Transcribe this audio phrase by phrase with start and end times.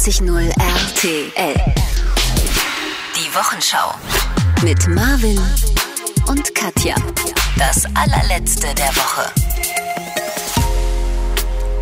[0.00, 1.54] 94.0 RTL.
[3.14, 3.92] Die Wochenschau.
[4.64, 5.38] Mit Marvin
[6.26, 6.94] und Katja.
[7.58, 9.30] Das allerletzte der Woche.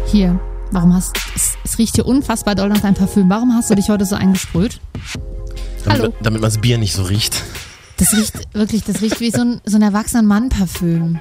[0.07, 0.41] Hier,
[0.73, 3.31] warum hast es, es riecht hier unfassbar doll nach deinem Parfüm.
[3.31, 4.81] Warum hast du dich heute so eingesprüht?
[5.85, 6.15] Damit, Hallo.
[6.21, 7.45] damit man das Bier nicht so riecht.
[7.99, 11.21] Das riecht wirklich, das riecht wie so ein, so ein erwachsener Mann-Parfüm.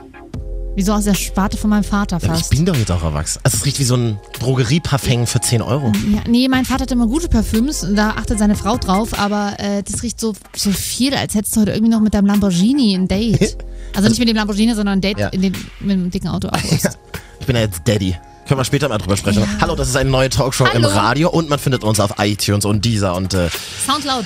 [0.78, 2.50] Wie so aus der Sparte von meinem Vater Ja, Ich fast.
[2.52, 3.40] bin doch jetzt auch erwachsen.
[3.44, 5.92] Also es riecht wie so ein Drogerieparfum für 10 Euro.
[6.14, 9.56] Ja, nee, mein Vater hat immer gute Parfüms und da achtet seine Frau drauf, aber
[9.58, 12.94] äh, das riecht so, so viel, als hättest du heute irgendwie noch mit deinem Lamborghini
[12.94, 13.58] ein Date.
[13.96, 15.30] Also nicht mit dem Lamborghini, sondern ein Date Ja.
[15.30, 16.50] in dem, mit dem dicken Auto.
[16.50, 17.00] August.
[17.40, 18.16] Ich bin ja jetzt Daddy.
[18.48, 19.42] Können wir später mal drüber sprechen.
[19.42, 19.48] Ja.
[19.62, 20.88] Hallo, das ist eine neue Talkshow im Hallo.
[20.90, 23.50] Radio und man findet uns auf iTunes und dieser und äh,
[23.88, 24.26] Soundcloud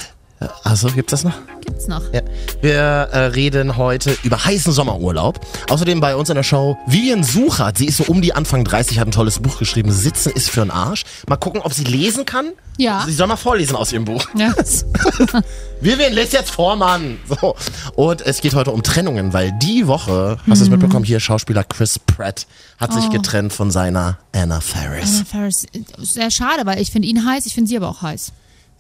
[0.63, 1.33] achso, gibt's das noch?
[1.61, 2.01] gibt's noch.
[2.13, 2.21] Ja.
[2.61, 5.39] Wir äh, reden heute über heißen Sommerurlaub.
[5.69, 7.77] Außerdem bei uns in der Show Vivian Suchert.
[7.77, 9.91] Sie ist so um die Anfang 30, hat ein tolles Buch geschrieben.
[9.91, 11.03] Sitzen ist für den Arsch.
[11.27, 12.51] Mal gucken, ob sie lesen kann.
[12.77, 13.03] Ja.
[13.05, 14.25] Sie soll mal vorlesen aus ihrem Buch.
[14.35, 14.53] Ja.
[15.81, 17.19] Vivian, lest jetzt vor, Mann.
[17.27, 17.55] So.
[17.95, 21.63] Und es geht heute um Trennungen, weil die Woche, hast du es mitbekommen, hier Schauspieler
[21.63, 22.47] Chris Pratt
[22.79, 23.09] hat sich Oh.
[23.09, 25.15] getrennt von seiner Anna Faris.
[25.15, 25.65] Anna Faris,
[25.99, 28.31] sehr schade, weil ich finde ihn heiß, ich finde sie aber auch heiß.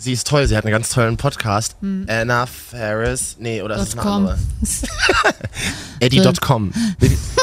[0.01, 1.75] Sie ist toll, sie hat einen ganz tollen Podcast.
[2.07, 4.11] Anna Faris, nee, oder ist es eine .com.
[4.11, 4.37] andere?
[5.99, 6.73] Eddie.com.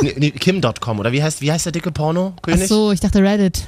[0.03, 2.67] Nee, Kim.com, oder wie heißt, wie heißt der dicke Ach Porno-König?
[2.67, 3.65] so, ich dachte Reddit.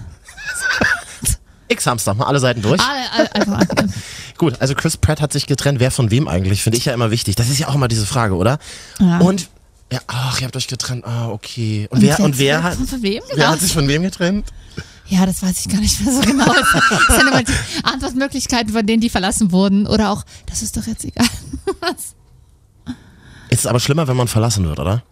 [1.68, 2.80] X-Hamster, mal alle Seiten durch.
[2.80, 3.64] Alle, alle, einfach.
[4.38, 5.78] Gut, also Chris Pratt hat sich getrennt.
[5.78, 6.64] Wer von wem eigentlich?
[6.64, 7.36] Finde ich ja immer wichtig.
[7.36, 8.58] Das ist ja auch immer diese Frage, oder?
[8.98, 9.20] Ja.
[9.20, 9.50] Und,
[9.92, 11.04] ja, ach, ihr habt euch getrennt.
[11.04, 11.86] Ah, okay.
[11.90, 13.22] Und, wer, und wer hat, Von, wem?
[13.28, 13.48] wer Genau.
[13.48, 14.46] hat sich von wem getrennt?
[15.08, 16.46] Ja, das weiß ich gar nicht mehr so genau.
[16.46, 17.52] Das sind immer die
[17.82, 19.86] Antwortmöglichkeiten von denen, die verlassen wurden.
[19.88, 21.26] Oder auch, das ist doch jetzt egal.
[21.80, 22.14] Was?
[23.48, 25.02] Ist aber schlimmer, wenn man verlassen wird, oder?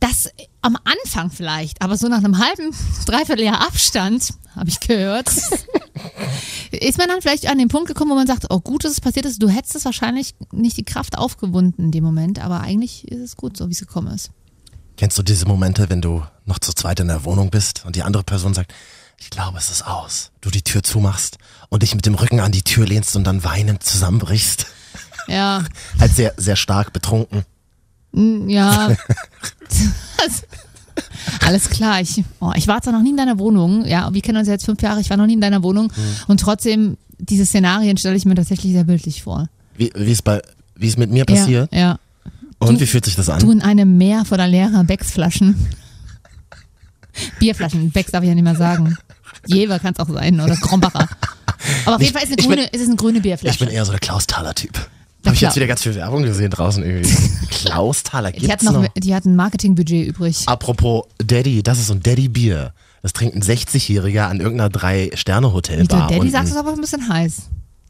[0.00, 0.30] Das
[0.62, 2.74] am Anfang vielleicht, aber so nach einem halben,
[3.06, 5.28] dreiviertel Jahr Abstand, habe ich gehört,
[6.70, 9.00] ist man dann vielleicht an den Punkt gekommen, wo man sagt, oh gut, dass es
[9.00, 9.42] passiert ist.
[9.42, 13.36] Du hättest es wahrscheinlich nicht die Kraft aufgewunden in dem Moment, aber eigentlich ist es
[13.36, 14.30] gut, so wie es gekommen ist.
[14.96, 18.02] Kennst du diese Momente, wenn du noch zu zweit in der Wohnung bist und die
[18.02, 18.74] andere Person sagt,
[19.20, 20.30] ich glaube, es ist aus.
[20.40, 21.38] Du die Tür zumachst
[21.68, 24.66] und dich mit dem Rücken an die Tür lehnst und dann weinend zusammenbrichst.
[25.28, 25.64] Ja,
[25.98, 27.44] Halt sehr, sehr stark betrunken.
[28.12, 28.90] Ja.
[31.46, 32.00] Alles klar.
[32.00, 33.84] Ich, oh, ich war zwar noch nie in deiner Wohnung.
[33.86, 35.00] Ja, wir kennen uns ja jetzt fünf Jahre.
[35.00, 35.92] Ich war noch nie in deiner Wohnung.
[36.28, 39.48] Und trotzdem, diese Szenarien stelle ich mir tatsächlich sehr bildlich vor.
[39.76, 40.40] Wie, es bei,
[40.74, 41.72] wie es mit mir passiert.
[41.72, 41.98] Ja, ja.
[42.58, 43.50] Und Du- wie fühlt sich das Du an?
[43.50, 45.54] in einem Meer voller leerer Becksflaschen.
[47.38, 47.90] Bierflaschen.
[47.90, 48.96] Becks darf ich ja nicht mehr sagen.
[49.46, 51.08] Jever kann es auch sein oder Krombacher.
[51.86, 53.30] Aber auf jeden Fall ist, eine ich bin- grüne, ist es eine grüne Ich bin
[53.38, 53.64] Bierflasche.
[53.70, 54.72] eher so der Klaus Thaler Typ.
[54.74, 54.80] Der
[55.24, 57.14] Habe ich jetzt wieder ganz viel Werbung gesehen draußen irgendwie.
[57.50, 58.88] Klaus Thaler Die gibt's hatten, noch, noch.
[58.96, 60.42] die hatten ein Marketingbudget übrig.
[60.46, 62.72] Apropos Daddy, das ist so ein Daddy Bier.
[63.02, 66.08] Das trinkt ein 60-Jähriger an irgendeiner Drei-Sterne-Hotelbar.
[66.08, 66.32] Daddy unten.
[66.32, 67.42] sagst du aber ein bisschen heiß.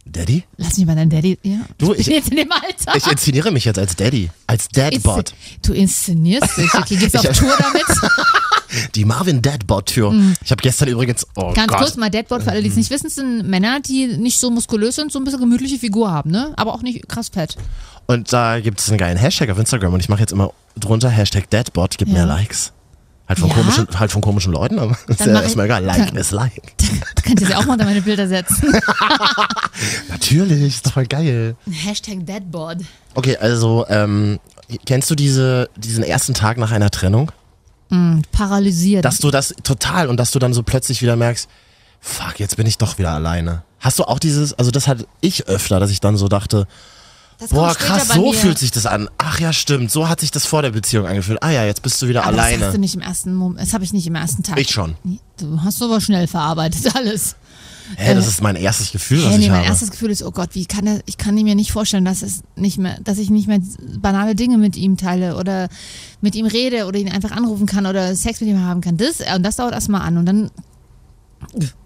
[0.07, 0.43] Daddy?
[0.57, 1.39] Lass mich mal dein Daddy.
[1.43, 1.59] Ja.
[1.79, 2.97] Du, ich ich- bin jetzt in dem Alter.
[2.97, 4.31] Ich inszeniere mich jetzt als Daddy.
[4.47, 5.35] Als Dadbot.
[5.63, 6.73] Du inszenierst dich.
[6.75, 7.85] Okay, gehst auf Tour damit?
[9.21, 10.15] Marvin Dadbot-Tür.
[10.43, 11.27] Ich habe gestern übrigens.
[11.37, 11.79] Oh Ganz Gott.
[11.81, 14.51] kurz mal, Deadboard, für alle, die es nicht wissen, es sind Männer, die nicht so
[14.51, 16.55] muskulös sind, so ein bisschen gemütliche Figur haben, ne?
[16.57, 17.57] Aber auch nicht krass fett.
[18.07, 21.11] Und da gibt es einen geilen Hashtag auf Instagram und ich mache jetzt immer drunter
[21.11, 22.15] Hashtag Dadbot, gib Ja.
[22.15, 22.73] mehr Likes.
[23.29, 23.55] Halt von, Ja?
[23.57, 25.85] komischen, halt von komischen Leuten, aber ist ja erstmal egal.
[25.85, 26.73] Like Dann- ist Like.
[26.79, 28.73] Du könntest ja auch mal unter meine Bilder setzen.
[30.09, 31.57] Natürlich, ist doch voll geil.
[31.71, 32.83] Hashtag Deadboard.
[33.15, 34.41] Okay, also, ähm,
[34.87, 37.31] kennst du diese, diesen ersten Tag nach einer Trennung?
[38.33, 39.05] Paralysiert.
[39.05, 41.49] Dass du das total und dass du dann so plötzlich wieder merkst,
[42.01, 43.63] fuck, jetzt bin ich doch wieder alleine.
[43.81, 46.67] Hast du auch dieses, also das hatte ich öfter, dass ich dann so dachte,
[47.51, 48.35] boah, krass, so mir.
[48.39, 49.09] fühlt sich das an.
[49.19, 51.43] Ach ja, stimmt, so hat sich das vor der Beziehung angefühlt.
[51.43, 52.79] Ah ja, jetzt bist du wieder aber Das hast du alleine.
[52.79, 53.61] nicht im ersten Moment.
[53.67, 54.59] Das habe ich nicht im ersten Tag.
[54.59, 54.97] Ich schon.
[55.39, 57.37] Du hast aber schnell verarbeitet alles.
[57.97, 59.69] Hä, das ist mein erstes Gefühl, was nee, ich mein habe.
[59.69, 62.43] erstes Gefühl ist, oh Gott, wie kann er, ich kann mir nicht vorstellen, dass es
[62.57, 63.61] nicht mehr, dass ich nicht mehr
[63.99, 65.69] banale Dinge mit ihm teile oder
[66.21, 68.97] mit ihm rede oder ihn einfach anrufen kann oder Sex mit ihm haben kann.
[68.97, 70.51] Das, und das dauert erstmal an und dann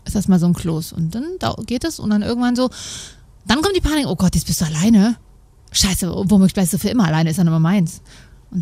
[0.05, 1.25] ist das mal so ein Kloß und dann
[1.67, 2.71] geht es und dann irgendwann so,
[3.47, 5.17] dann kommt die Panik, oh Gott, jetzt bist du alleine.
[5.73, 8.01] Scheiße, womöglich bleibst du für immer alleine, ist dann immer meins.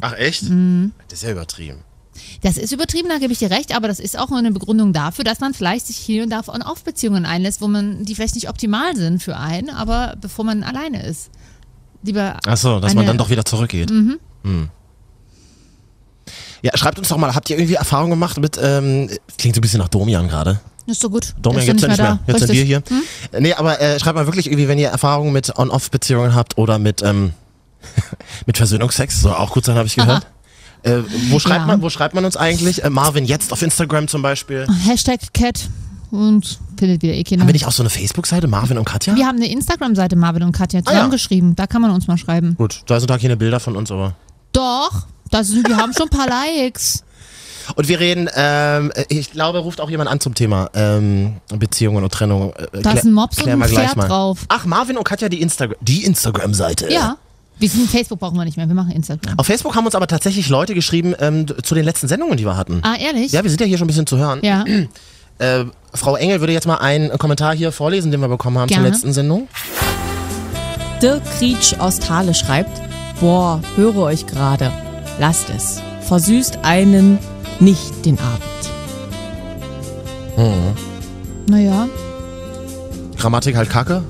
[0.00, 0.44] Ach echt?
[0.44, 0.93] Mhm.
[1.08, 1.81] Das ist ja übertrieben.
[2.43, 5.25] Das ist übertrieben, da gebe ich dir recht, aber das ist auch eine Begründung dafür,
[5.25, 8.35] dass man vielleicht sich hier und da on auf Beziehungen einlässt, wo man, die vielleicht
[8.35, 11.31] nicht optimal sind für einen, aber bevor man alleine ist.
[12.03, 13.91] Lieber Ach so, dass man dann doch wieder zurückgeht.
[13.91, 14.19] Mhm.
[14.43, 14.69] Hm.
[16.62, 19.08] Ja, schreibt uns doch mal, habt ihr irgendwie Erfahrung gemacht mit, ähm,
[19.38, 20.61] klingt so ein bisschen nach Domian gerade.
[20.87, 21.35] Ist so gut.
[21.41, 22.20] Domian Ist gibt's ja nicht mehr.
[22.26, 22.32] da.
[22.32, 22.91] Jetzt sind wir Richtig.
[22.91, 23.03] Hm?
[23.31, 23.41] hier.
[23.41, 27.03] Nee, aber äh, schreibt mal wirklich irgendwie, wenn ihr Erfahrungen mit On-Off-Beziehungen habt oder mit,
[27.03, 27.32] ähm,
[28.47, 30.26] mit Versöhnungsex, soll auch gut sein, habe ich gehört.
[30.82, 30.99] Äh,
[31.31, 31.67] wo, schreibt Ja.
[31.67, 32.82] man, wo schreibt man uns eigentlich?
[32.84, 34.67] Äh, Marvin jetzt auf Instagram zum Beispiel.
[34.87, 35.69] Hashtag Cat
[36.11, 37.43] und findet wieder eh keiner.
[37.43, 39.14] Haben wir nicht auch so eine Facebook-Seite, Marvin und Katja?
[39.14, 40.90] Wir haben eine Instagram-Seite, Marvin und Katja, Ah, ja.
[40.93, 41.55] zusammengeschrieben.
[41.56, 42.55] Da kann man uns mal schreiben.
[42.56, 44.14] Gut, da sind da keine Bilder von uns, aber.
[44.52, 47.05] Doch, das sind, wir haben schon ein paar Likes.
[47.76, 52.12] Und wir reden, ähm, ich glaube, ruft auch jemand an zum Thema ähm, Beziehungen und
[52.12, 52.52] Trennung.
[52.55, 54.40] Äh, Da ist ein Mops und ein Pferd drauf.
[54.49, 56.93] Ach, Marvin und Katja, die, Instagram die Instagram-Seite.
[56.93, 57.19] Ja.
[57.62, 59.38] Wir sind Facebook brauchen wir nicht mehr, wir machen Instagram.
[59.38, 62.56] Auf Facebook haben uns aber tatsächlich Leute geschrieben ähm, zu den letzten Sendungen, die wir
[62.56, 62.81] hatten.
[62.82, 63.31] Ah, ehrlich?
[63.31, 64.41] Ja, wir sind ja hier schon ein bisschen zu hören.
[64.43, 64.64] Ja.
[65.38, 68.85] Äh, Frau Engel würde jetzt mal einen Kommentar hier vorlesen, den wir bekommen haben Gerne.
[68.85, 69.47] zur letzten Sendung.
[71.00, 72.82] Dirk Krietsch aus Thale schreibt,
[73.20, 74.73] boah, höre euch gerade.
[75.20, 75.81] Lasst es.
[76.08, 77.19] Versüßt einen
[77.61, 78.19] nicht den
[80.37, 80.62] Abend.
[81.49, 81.88] Naja,
[83.19, 84.03] Grammatik halt kacke.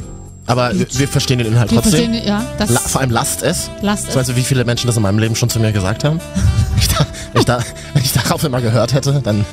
[0.46, 2.10] Aber wir, wir verstehen den Inhalt wir trotzdem.
[2.12, 3.70] verstehen, ja, das La vor allem lasst es.
[3.80, 4.26] lasst Weißt es.
[4.26, 6.20] du, wie viele Menschen das in meinem Leben schon zu mir gesagt haben?
[6.78, 7.60] Ich da, wenn, ich da,
[7.94, 9.44] wenn ich darauf immer gehört hätte, dann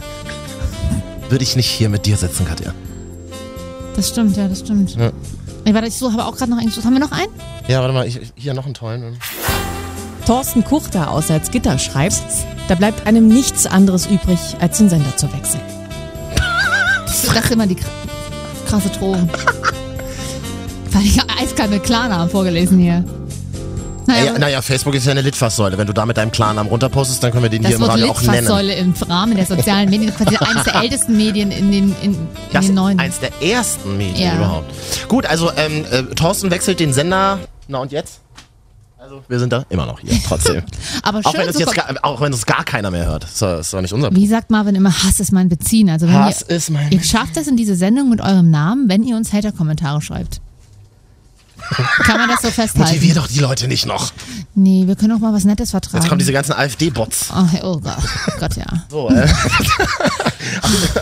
[1.29, 2.73] würde ich nicht hier mit dir sitzen, Katja.
[3.95, 4.95] Das stimmt, ja, das stimmt.
[4.95, 5.11] Ja.
[5.65, 6.71] Ey, warte, ich so, habe auch gerade noch einen.
[6.71, 7.27] Haben wir noch einen?
[7.67, 9.17] Ja, warte mal, ich, hier noch einen tollen.
[10.25, 12.15] Thorsten Kuchter aus Salzgitter schreibt,
[12.67, 15.61] da bleibt einem nichts anderes übrig, als den Sender zu wechseln.
[17.05, 17.85] Das ist immer die kr-
[18.67, 19.29] krasse Drohung.
[20.91, 23.03] Weil ich eiskalt mit Klarnamen vorgelesen hier.
[24.07, 25.77] Naja, Naja, naja, Facebook ist ja eine Litfaßsäule.
[25.77, 27.91] Wenn du da mit deinem Klarnamen runterpostest, dann können wir den hier das im Wort
[27.91, 28.33] Radio auch nennen.
[28.37, 32.27] Litfaßsäule im Rahmen der sozialen Medien, quasi eines der ältesten Medien in den, in, in
[32.51, 32.99] Das den neuen.
[32.99, 34.35] eins der ersten Medien Ja.
[34.37, 34.73] überhaupt.
[35.09, 37.37] Gut, also ähm, äh, Thorsten wechselt den Sender.
[37.67, 38.21] Na und jetzt?
[38.97, 40.63] Also wir sind da immer noch hier, trotzdem.
[41.03, 43.23] Aber auch, schön, wenn es jetzt gar, auch wenn es gar keiner mehr hört.
[43.39, 45.87] Das ist doch nicht unser Wie sagt Marvin immer, Hass ist mein Beziehen.
[45.89, 48.89] Also wenn Hass ihr, ist mein ihr schafft es in diese Sendung mit eurem Namen,
[48.89, 50.41] wenn ihr uns Hater-Kommentare schreibt.
[52.03, 52.79] Kann man das so festhalten?
[52.79, 54.11] Motivier doch die Leute nicht noch.
[54.55, 55.97] Nee, wir können auch mal was Nettes vertragen.
[55.97, 57.29] Jetzt kommen diese ganzen AfD-Bots.
[57.33, 57.97] oh, oh Gott,
[58.39, 58.65] Gott ja.
[58.89, 59.27] So, äh.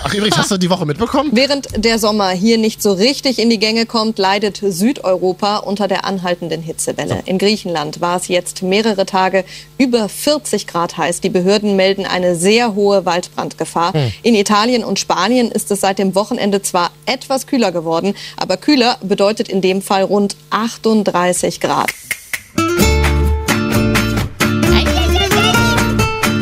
[0.03, 1.31] Ach, übrigens, hast du die Woche mitbekommen?
[1.33, 6.05] Während der Sommer hier nicht so richtig in die Gänge kommt, leidet Südeuropa unter der
[6.05, 7.21] anhaltenden Hitzewelle.
[7.25, 9.45] In Griechenland war es jetzt mehrere Tage
[9.77, 11.21] über 40 Grad heiß.
[11.21, 13.93] Die Behörden melden eine sehr hohe Waldbrandgefahr.
[14.23, 18.97] In Italien und Spanien ist es seit dem Wochenende zwar etwas kühler geworden, aber kühler
[19.01, 21.91] bedeutet in dem Fall rund 38 Grad.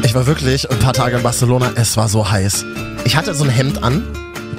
[0.04, 1.72] Ich war wirklich ein paar Tage in Barcelona.
[1.76, 2.64] Es war so heiß.
[3.04, 4.04] Ich hatte so ein Hemd an,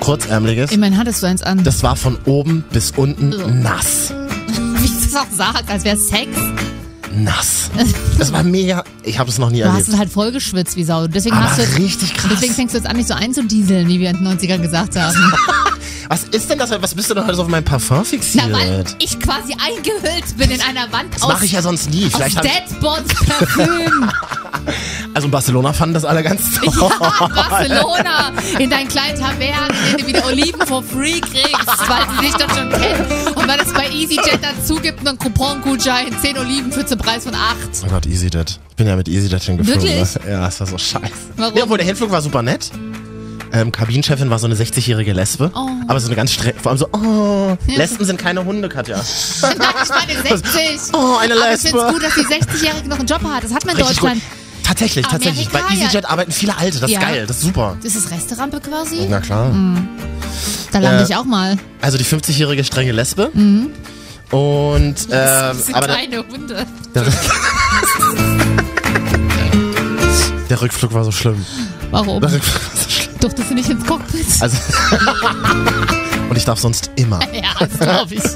[0.00, 0.70] kurzärmeliges.
[0.72, 1.64] Immerhin hattest du eins an.
[1.64, 3.46] Das war von oben bis unten Ugh.
[3.50, 4.12] nass.
[4.78, 6.28] Wie ich das auch sagt, als wäre Sex.
[7.19, 7.70] Nass.
[8.19, 8.84] Das war mega.
[9.02, 9.88] Ich habe es noch nie Du hast erlebt.
[9.88, 11.06] es halt voll geschwitzt wie Sau.
[11.06, 12.31] Deswegen, Aber hast du richtig krass.
[12.31, 15.16] deswegen fängst du jetzt an, nicht so einzudieseln, wie wir in den 90ern gesagt haben.
[16.08, 16.70] Was ist denn das?
[16.70, 18.52] Was bist du denn heute so auf mein Parfum Na, fixiert?
[18.52, 22.06] weil ich quasi eingehüllt bin in einer Wand das aus, mache ich ja sonst nie.
[22.06, 24.10] aus Vielleicht hab ich, Deadbots Parfüm.
[25.14, 26.72] also in Barcelona fanden das alle ganz toll.
[26.80, 32.02] Ja, Barcelona, in deinen kleinen Tavernen, in denen du wieder Oliven for free kriegst, weil
[32.20, 33.06] sie dich doch schon kennen.
[33.34, 37.34] Und weil es bei EasyJet dazu gibt, einen Coupon-Gutschein, 10 Oliven für zum Preis von
[37.34, 37.56] 8.
[37.84, 38.60] Oh Gott, EasyJet.
[38.70, 39.82] Ich bin ja mit EasyJet hingeflogen.
[39.82, 40.14] Wirklich?
[40.24, 40.30] Ne?
[40.32, 41.12] Ja, das war so scheiße.
[41.36, 41.56] Warum?
[41.56, 42.70] Ja, obwohl der Hinflug war super nett.
[43.52, 45.50] Ähm, Kabinenchefin war so eine 60-jährige Lesbe.
[45.54, 45.69] Oh.
[45.88, 46.54] Aber so eine ganz streng.
[46.60, 48.96] Vor allem so, oh, Lesben sind keine Hunde, Katja.
[49.43, 49.52] Nein,
[49.82, 50.93] ich meine 60.
[50.94, 51.69] Oh, eine Aber ich Lesbe.
[51.69, 52.26] finde es gut, dass die
[52.64, 53.44] 60-Jährige noch einen Job hat.
[53.44, 54.10] Das hat man in Richtig gut.
[54.10, 54.22] Deutschland.
[54.64, 55.48] Tatsächlich, tatsächlich.
[55.48, 55.87] Bei Amerika, ja.
[55.87, 56.81] EasyJet arbeiten viele Alte.
[56.81, 57.00] Das ist Ja.
[57.00, 57.25] geil.
[57.26, 57.76] Das ist super.
[57.82, 59.06] Das ist Resterampe quasi.
[59.08, 59.52] Na klar.
[60.72, 61.56] Da lande Äh, ich auch mal.
[61.81, 63.30] Also die 50-jährige strenge Lesbe.
[63.32, 63.70] Mhm.
[64.32, 66.66] Und, ähm, Das sind aber kleine Hunde.
[66.97, 67.04] der,
[70.50, 71.44] der Rückflug war so schlimm.
[71.92, 72.20] Warum?
[72.20, 72.86] Der Rückflug.
[73.20, 74.26] Durftest du nicht ins Cockpit?
[74.40, 74.56] Also.
[76.28, 77.20] Und ich darf sonst immer.
[77.32, 78.23] Ja, das glaube ich.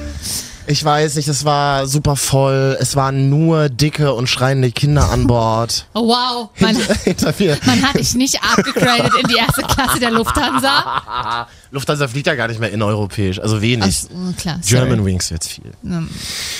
[0.66, 2.76] Ich weiß nicht, es war super voll.
[2.78, 5.86] Es waren nur dicke und schreiende Kinder an Bord.
[5.94, 6.50] Oh, wow.
[6.60, 11.48] Man, Hinter, hinter man hat dich nicht abgegradet in die erste Klasse der Lufthansa.
[11.72, 14.04] Lufthansa fliegt ja gar nicht mehr innereuropäisch, also wenig.
[14.10, 14.86] Ach, klar, sorry.
[14.86, 15.72] German Wings jetzt viel.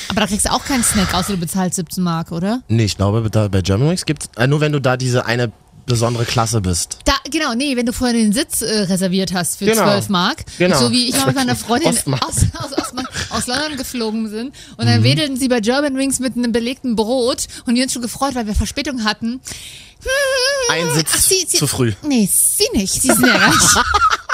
[0.09, 2.63] Aber da kriegst du auch keinen Snack, außer du bezahlst 17 Mark, oder?
[2.67, 5.53] Nee, ich glaube, da bei German Wings gibt's äh, nur wenn du da diese eine
[5.91, 6.99] besondere Klasse bist.
[7.05, 9.83] Da, genau, nee, wenn du vorher den Sitz äh, reserviert hast für Genau.
[9.83, 10.45] 12 Mark.
[10.59, 10.79] Genau.
[10.79, 12.93] So wie ich mal mit meiner Freundin aus, aus, aus,
[13.31, 14.55] aus London geflogen sind.
[14.77, 14.89] Und Mhm.
[14.91, 18.35] dann wedelten sie bei German Wings mit einem belegten Brot und wir uns schon gefreut,
[18.35, 19.41] weil wir Verspätung hatten.
[20.71, 21.93] Ein Sitz Ach, sie, sie, zu früh.
[22.03, 23.03] Nee, sie nicht.
[23.03, 23.53] Sie sind ja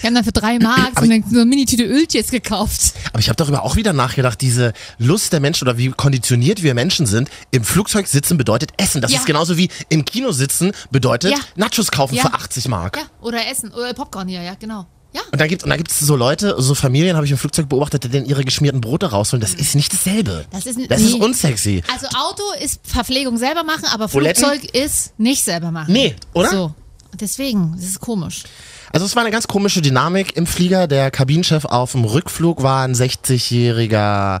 [0.00, 2.94] Wir haben dann für drei Mark so eine, so eine Mini-Tüte Öltjes gekauft.
[3.12, 6.74] Aber ich habe darüber auch wieder nachgedacht, diese Lust der Menschen oder wie konditioniert wir
[6.74, 7.28] Menschen sind.
[7.50, 9.00] Im Flugzeug sitzen bedeutet Essen.
[9.00, 9.18] Das Ja.
[9.18, 11.38] ist genauso wie im Kino sitzen bedeutet Ja.
[11.56, 12.22] Nachos kaufen Ja.
[12.22, 12.96] für 80 Mark.
[12.96, 14.86] Ja, oder Essen, oder Popcorn hier, ja, genau.
[15.12, 15.22] Ja.
[15.32, 18.10] Und dann gibt und gibt's so Leute, so Familien habe ich im Flugzeug beobachtet, die
[18.10, 19.40] dann ihre geschmierten Brote rausholen.
[19.40, 20.44] Das ist nicht dasselbe.
[20.52, 21.08] Das ist, Das nee.
[21.08, 21.82] ist unsexy.
[21.92, 24.44] Also Auto ist Verpflegung selber machen, aber Buletten?
[24.44, 25.92] Flugzeug ist nicht selber machen.
[25.92, 26.50] Nee, oder?
[26.50, 26.74] So.
[27.14, 28.44] Deswegen, das ist komisch.
[28.92, 30.86] Also es war eine ganz komische Dynamik im Flieger.
[30.86, 34.40] Der Kabinenchef auf dem Rückflug war ein 60-jähriger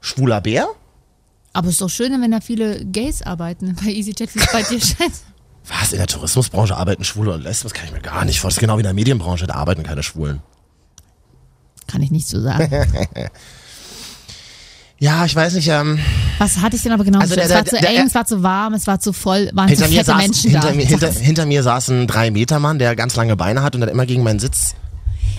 [0.00, 0.68] schwuler Bär.
[1.52, 4.62] Aber es ist doch schön, wenn da viele Gays arbeiten bei EasyJet, wie es bei
[4.62, 5.14] dir scheint.
[5.66, 5.92] Was?
[5.92, 7.64] In der Tourismusbranche arbeiten Schwule und Lesben?
[7.64, 8.48] Das kann ich mir gar nicht vorstellen.
[8.48, 10.40] Das ist genau wie in der Medienbranche, da arbeiten keine Schwulen.
[11.88, 12.70] Kann ich nicht so sagen.
[14.98, 15.98] Ja, ich weiß nicht, ähm,
[16.38, 17.18] Was hatte ich denn aber genau?
[17.18, 19.12] Also es der- war der- zu der- eng, es war zu warm, es war zu
[19.12, 20.74] voll, waren zu hinter mir, fette saß, Menschen hinter, da.
[20.74, 24.06] mir, hinter, hinter mir saß ein Drei-Meter-Mann, der ganz lange Beine hat und dann immer
[24.06, 24.74] gegen meinen Sitz.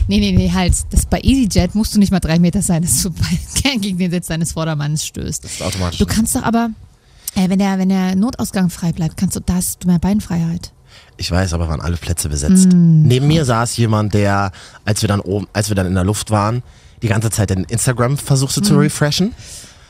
[0.07, 0.73] Nee, nee, nee, halt.
[0.91, 3.09] Das bei EasyJet musst du nicht mal drei Meter sein, dass du
[3.81, 5.43] gegen den Sitz deines Vordermanns stößt.
[5.43, 5.97] Das ist automatisch.
[5.99, 6.69] Du kannst doch aber,
[7.35, 10.71] äh, wenn, der, wenn der Notausgang frei bleibt, kannst du, da hast du mehr Beinfreiheit.
[11.17, 12.67] Ich weiß, aber waren alle Plätze besetzt.
[12.71, 13.01] Mm.
[13.07, 14.51] Neben mir saß jemand, der,
[14.85, 16.61] als wir dann oben, als wir dann in der Luft waren,
[17.01, 18.63] die ganze Zeit den Instagram versuchte Mm.
[18.63, 19.34] zu refreshen.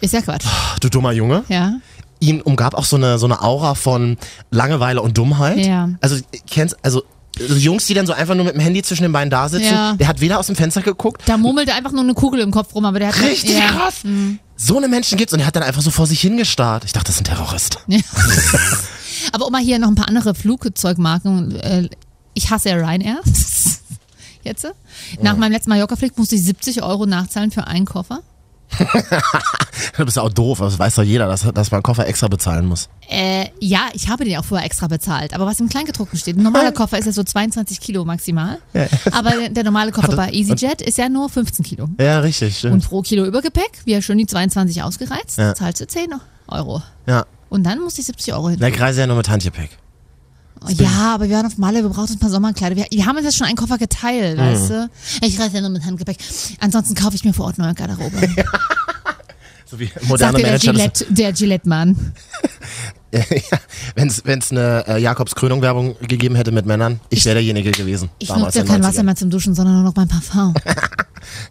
[0.02, 0.46] Ist ja Quatsch.
[0.82, 1.44] Du dummer Junge.
[1.50, 1.74] Ja.
[2.20, 4.18] Ihn umgab auch so eine, so eine Aura von
[4.52, 5.66] Langeweile und Dummheit.
[5.66, 5.90] Ja.
[6.02, 6.18] Also,
[6.50, 7.04] kennst, also,
[7.40, 9.74] so Jungs, die dann so einfach nur mit dem Handy zwischen den Beinen da sitzen.
[9.74, 9.94] Ja.
[9.94, 11.22] Der hat weder aus dem Fenster geguckt.
[11.26, 13.68] Da murmelte einfach nur eine Kugel im Kopf rum, aber der hat Richtig ja.
[13.68, 14.02] krass.
[14.56, 16.84] So eine Menschen gibt's und er hat dann einfach so vor sich hingestarrt.
[16.86, 17.80] Ich dachte, das ist ein Terrorist.
[17.88, 18.00] Ja.
[19.34, 21.56] Aber um mal hier noch ein paar andere Flugzeugmarken.
[21.56, 21.90] Äh,
[22.34, 23.20] ich hasse ja Ryanair.
[24.48, 24.68] Jetzt.
[25.22, 28.20] Nach meinem letzten Mallorca-Flieg musste ich 70 Euro nachzahlen für einen Koffer.
[29.98, 32.08] Du bist ja auch doof, aber das weiß doch jeder, dass, dass man einen Koffer
[32.08, 32.90] extra bezahlen muss.
[33.10, 35.34] Äh, ja, ich habe den auch vorher extra bezahlt.
[35.34, 38.60] Aber was im Kleingedruckten steht, ein normaler Koffer ist ja so 22 Kilo maximal.
[39.12, 41.88] Aber der, der normale Koffer Hatte- bei EasyJet ist ja nur 15 Kilo.
[42.00, 42.74] Ja, richtig, stimmt.
[42.74, 45.54] Und pro Kilo Übergepäck, wie ja schon die 22 ausgereizt, Ja.
[45.56, 46.10] zahlst du 10
[46.48, 46.82] Euro.
[47.08, 47.26] ja.
[47.50, 48.60] Und dann musste ich 70 Euro hin.
[48.60, 49.70] Der Kreis ja nur mit Handgepäck.
[50.70, 52.76] Ja, aber wir waren auf Malle, wir brauchten ein paar Sommerkleider.
[52.76, 54.90] Wir, wir haben uns jetzt schon einen Koffer geteilt, weißt du?
[55.22, 56.18] Ich reise ja nur mit Handgepäck.
[56.60, 58.16] Ansonsten kaufe ich mir vor Ort neue Garderobe.
[59.70, 60.72] So wie moderne Sagte der Manager.
[60.72, 62.14] Gillette, der Gillette-Mann.
[62.42, 62.50] Ja,
[63.96, 68.10] Wenn es eine äh, Jakobs Krönung-Werbung gegeben hätte mit Männern, ich wäre derjenige gewesen.
[68.20, 69.04] Ich nutze ja kein Wasser 90ern.
[69.04, 70.54] mehr zum Duschen, sondern nur noch mein Parfum.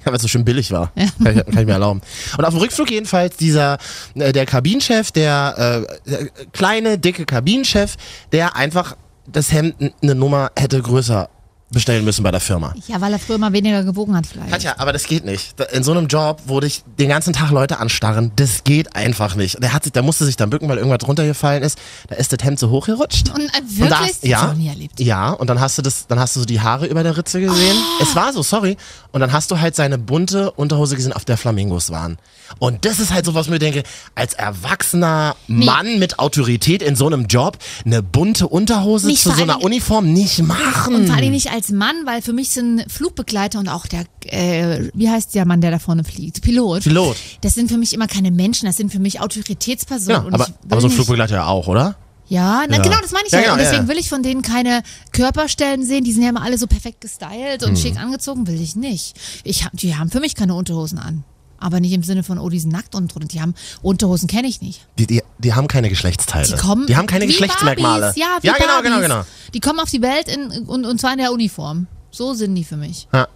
[0.01, 0.91] Ja, weil es so schön billig war.
[0.95, 1.07] Ja.
[1.23, 2.01] Kann, ich, kann ich mir erlauben.
[2.39, 3.77] Und auf dem Rückflug jedenfalls dieser,
[4.15, 7.97] äh, der Kabinenchef, der, äh, der kleine, dicke Kabinenchef,
[8.33, 8.97] der einfach
[9.27, 11.29] das Hemd eine Nummer hätte größer
[11.71, 12.75] bestellen müssen bei der Firma.
[12.87, 14.51] Ja, weil er früher mal weniger gewogen hat vielleicht.
[14.51, 15.55] Katja, aber das geht nicht.
[15.73, 19.61] In so einem Job, wo dich den ganzen Tag Leute anstarren, das geht einfach nicht.
[19.63, 21.79] Der, hat sich, der musste sich dann bücken, weil irgendwas runtergefallen ist.
[22.09, 23.31] Da ist das Hemd so hochgerutscht.
[23.31, 24.21] Und äh, Und wirklich?
[24.23, 25.01] da ja, ich nie erlebt.
[25.01, 27.41] ja, und dann hast du das, dann hast du so die Haare über der Ritze
[27.41, 27.77] gesehen.
[28.01, 28.77] Es war so, sorry.
[29.11, 32.19] Und dann hast du halt seine bunte Unterhose gesehen, auf der Flamingos waren.
[32.61, 33.83] Und das ist halt so, was ich mir denke,
[34.15, 39.43] als erwachsener Mann mit Autorität in so einem Job, eine bunte Unterhose Nicht zu so
[39.43, 40.95] einer Uniform nicht machen.
[40.95, 44.91] Und vor allem nicht als Mann, weil für mich sind Flugbegleiter und auch der, äh,
[44.95, 46.43] wie heißt der Mann, der da vorne fliegt?
[46.43, 46.83] Pilot.
[46.83, 47.17] Pilot.
[47.41, 50.23] Das sind für mich immer keine Menschen, das sind für mich Autoritätspersonen.
[50.29, 51.97] Ja, aber, aber so ein Flugbegleiter ja auch, oder?
[52.29, 52.83] Ja, na, Ja.
[52.83, 53.45] genau, das meine ich Ja, ja.
[53.45, 54.83] genau, und deswegen ja, will ich von denen keine
[55.13, 56.05] Körperstellen sehen.
[56.05, 57.71] Die sind ja immer alle so perfekt gestylt Hm.
[57.71, 59.15] und schick angezogen, will ich nicht.
[59.45, 61.25] Ich die haben für mich keine Unterhosen an.
[61.59, 63.29] Aber nicht im Sinne von, oh, die sind nackt und drunter.
[63.29, 64.87] Die haben Unterhosen kenne ich nicht.
[64.99, 66.47] Die, die, die haben keine Geschlechtsteile.
[66.47, 66.87] Die kommen.
[66.87, 68.07] die haben keine Geschlechtsmerkmale.
[68.07, 69.27] Barbies, ja, ja genau, genau, genau.
[69.55, 71.87] Die kommen auf die Welt in, und, und zwar in der Uniform.
[72.11, 73.09] So sind die für mich.
[73.13, 73.29] Ja.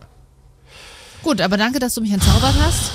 [1.23, 2.91] Gut, aber danke, dass du mich entzaubert hast.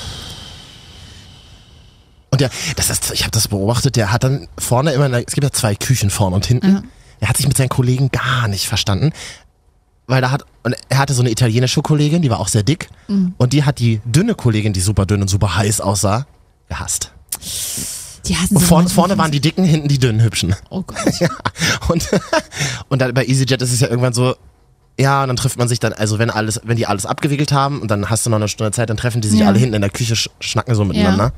[2.32, 5.44] Und der, das ist, ich habe das beobachtet, der hat dann vorne immer, es gibt
[5.44, 6.90] ja zwei Küchen vorne und hinten.
[7.20, 9.14] Er hat sich mit seinen Kollegen gar nicht verstanden,
[10.08, 12.90] weil da hat, und er hatte so eine italienische Kollegin, die war auch sehr dick,
[13.08, 16.26] und die hat die dünne Kollegin, die super dünn und super heiß aussah,
[16.70, 17.12] gehasst.
[18.28, 20.56] Die hassen Und so vorne, vorne waren die dicken, hinten die dünnen hübschen.
[20.70, 20.98] Oh Gott.
[21.90, 22.10] Und,
[22.90, 24.36] und dann bei EasyJet ist es ja irgendwann so,
[25.00, 27.82] ja, und dann trifft man sich dann, also wenn alles, wenn die alles abgewickelt haben
[27.82, 29.48] und dann hast du noch eine Stunde Zeit, dann treffen die sich Ja.
[29.48, 31.34] alle hinten in der Küche, sch schnacken so miteinander.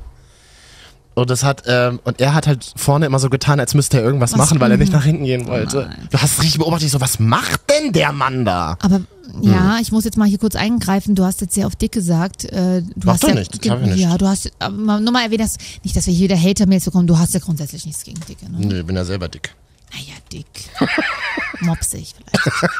[1.18, 4.04] Und das hat, ähm, und er hat halt vorne immer so getan, als müsste er
[4.04, 4.38] irgendwas Was?
[4.38, 4.98] machen, weil er nicht Mhm.
[4.98, 5.88] nach hinten gehen wollte.
[5.88, 6.08] nein.
[6.10, 8.76] du hast es richtig beobachtet, ich so, was macht denn der Mann da?
[8.82, 9.00] Aber
[9.42, 9.82] ja, Hm.
[9.82, 11.14] ich muss jetzt mal hier kurz eingreifen.
[11.14, 12.44] Du hast jetzt sehr auf dick gesagt.
[12.44, 13.98] Äh, du Mach hast doch ja, nicht, das hab ich nicht.
[13.98, 17.06] Ja, du hast, nur mal erwähnt, dass, nicht, dass wir hier wieder Hater-Mails bekommen.
[17.06, 18.64] Du hast ja grundsätzlich nichts gegen Dicke, ne?
[18.66, 19.54] Nö, ich bin ja selber dick.
[19.92, 20.46] Naja, dick.
[21.60, 22.72] Mopsig vielleicht.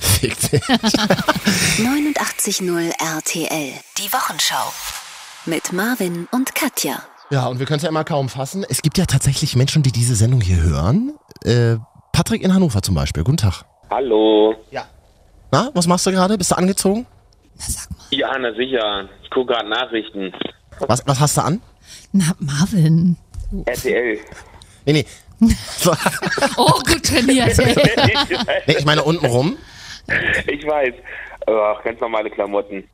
[0.00, 0.62] Fick dich.
[1.78, 3.72] 89.0 RTL.
[3.98, 4.72] Die Wochenschau.
[5.46, 7.02] Mit Marvin und Katja.
[7.30, 8.64] Ja, und wir können es ja immer kaum fassen.
[8.68, 11.12] Es gibt ja tatsächlich Menschen, die diese Sendung hier hören.
[11.44, 11.76] Äh,
[12.12, 13.24] Patrick in Hannover zum Beispiel.
[13.24, 13.64] Guten Tag.
[13.90, 14.54] Hallo.
[14.70, 14.86] Ja.
[15.50, 16.38] Na, was machst du gerade?
[16.38, 17.06] Bist du angezogen?
[17.56, 17.96] Na, sag mal.
[18.10, 19.08] Ja, na sicher.
[19.22, 20.32] Ich gucke gerade Nachrichten.
[20.86, 21.60] Was, was hast du an?
[22.12, 23.16] Na, Marvin.
[23.64, 24.18] RTL.
[24.84, 25.06] Nee, nee.
[26.56, 27.58] Oh, gut trainiert.
[28.66, 29.58] nee ich meine unten rum.
[30.46, 30.94] ich weiß.
[31.46, 32.84] Ach, ganz normale Klamotten.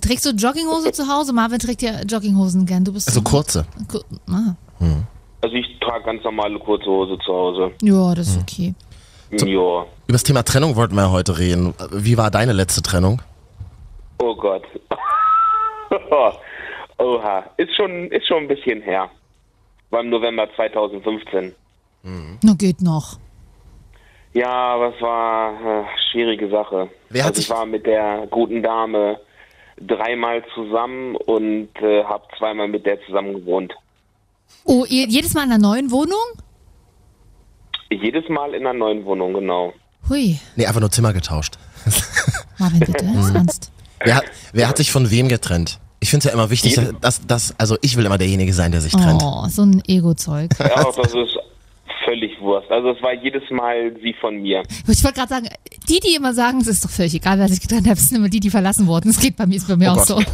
[0.00, 1.32] Trägst du Jogginghose zu Hause?
[1.32, 2.84] Marvin trägt ja Jogginghosen gern.
[2.84, 3.64] Du bist Also kurze.
[3.90, 3.98] Ku-
[4.32, 4.54] ah.
[5.42, 7.72] Also ich trage ganz normale kurze Hose zu Hause.
[7.82, 8.74] Ja, das ist okay.
[9.32, 9.86] Jo.
[10.06, 11.74] Über das Thema Trennung wollten wir ja heute reden.
[11.92, 13.20] Wie war deine letzte Trennung?
[14.18, 14.62] Oh Gott.
[16.98, 17.44] Oha.
[17.56, 19.10] Ist schon, ist schon ein bisschen her.
[19.90, 21.54] War im November 2015.
[22.42, 23.18] Na, geht noch.
[24.32, 26.88] Ja, aber es war äh, schwierige Sache.
[27.08, 29.18] Wer hat also ich sich- war mit der guten Dame
[29.80, 33.72] dreimal zusammen und äh, habe zweimal mit der zusammen gewohnt.
[34.64, 36.18] Oh, ihr, jedes Mal in einer neuen Wohnung?
[37.90, 39.72] Jedes Mal in einer neuen Wohnung, genau.
[40.08, 41.58] Hui, Nee, einfach nur Zimmer getauscht.
[42.58, 43.72] Marvin, bitte, ist ernst.
[44.02, 45.78] Wer hat, wer hat sich von wem getrennt?
[45.98, 48.72] Ich finde es ja immer wichtig, dass, dass, dass, also ich will immer derjenige sein,
[48.72, 49.22] der sich trennt.
[49.22, 50.50] Oh, so ein Ego-Zeug.
[50.58, 51.38] Ja, das ist
[52.10, 52.70] völlig Wurst.
[52.70, 54.62] Also es war jedes Mal sie von mir.
[54.88, 55.48] Ich wollte gerade sagen,
[55.88, 58.28] die, die immer sagen, es ist doch völlig egal, wer sich getrennt hat, sind immer
[58.28, 59.08] die, die verlassen wurden.
[59.08, 60.06] Das geht bei mir, ist bei mir Oh auch Gott.
[60.06, 60.16] so.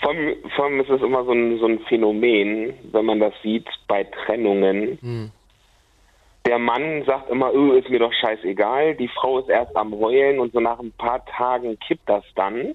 [0.00, 3.32] Vor allem, vor allem ist es immer so ein, so ein Phänomen, wenn man das
[3.42, 5.32] sieht bei Trennungen.
[6.46, 8.94] Der Mann sagt immer, oh, ist mir doch scheißegal.
[8.94, 12.74] Die Frau ist erst am Heulen und so nach ein paar Tagen kippt das dann.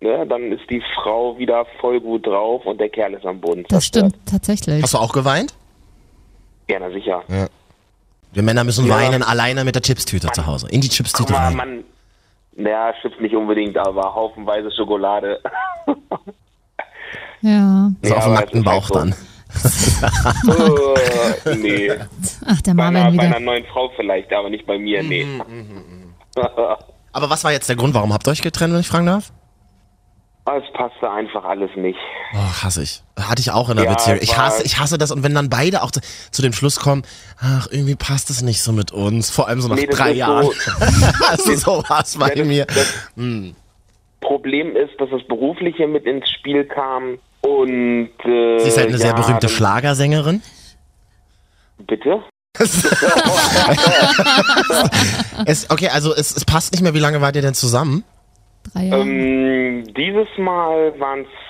[0.00, 0.26] Ne?
[0.28, 3.84] Dann ist die Frau wieder voll gut drauf und der Kerl ist am Boden Das
[3.84, 4.10] zerstört.
[4.12, 4.82] stimmt tatsächlich.
[4.82, 5.54] Hast du auch geweint?
[6.68, 7.22] Ja, na sicher.
[8.32, 8.94] Wir Männer müssen Ja.
[8.96, 10.68] weinen alleine mit der Chipstüte zu Hause.
[10.70, 11.56] In die Chipstüte mal, rein.
[11.56, 11.84] man,
[12.56, 15.40] ja, stimmt nicht unbedingt, aber haufenweise Schokolade.
[17.42, 17.90] Ja.
[18.02, 18.94] So Ja, auf dem nackten ist halt Bauch so.
[18.94, 19.14] dann.
[20.48, 20.94] oh,
[21.58, 21.90] nee.
[22.46, 23.40] Ach, der Bei einer, Marvin bei einer wieder.
[23.40, 25.26] neuen Frau vielleicht, aber nicht bei mir, nee.
[27.12, 29.30] Aber was war jetzt der Grund, warum habt ihr euch getrennt, wenn ich fragen darf?
[30.46, 31.98] Es passte einfach alles nicht.
[32.34, 33.02] Oh, hasse ich.
[33.18, 34.18] Hatte ich auch in der Ja, Beziehung.
[34.20, 35.10] Ich war- hasse, ich hasse das.
[35.10, 37.02] Und wenn dann beide auch zu, zu dem Schluss kommen,
[37.40, 39.30] ach, irgendwie passt es nicht so mit uns.
[39.30, 40.44] Vor allem so nach Nee, drei Jahren.
[40.78, 42.66] so- also sowas bei Ja, das- mir.
[42.66, 43.54] das
[44.20, 48.98] Problem ist, dass das Berufliche mit ins Spiel kam und äh, Sie ist halt eine
[48.98, 50.42] sehr ja, berühmte dann- Schlagersängerin.
[51.86, 52.22] Bitte?
[55.46, 56.94] Es, okay, also es, es passt nicht mehr.
[56.94, 58.04] Wie lange wart ihr denn zusammen?
[58.72, 59.02] Drei Jahre.
[59.02, 61.43] Ähm, dieses Mal waren es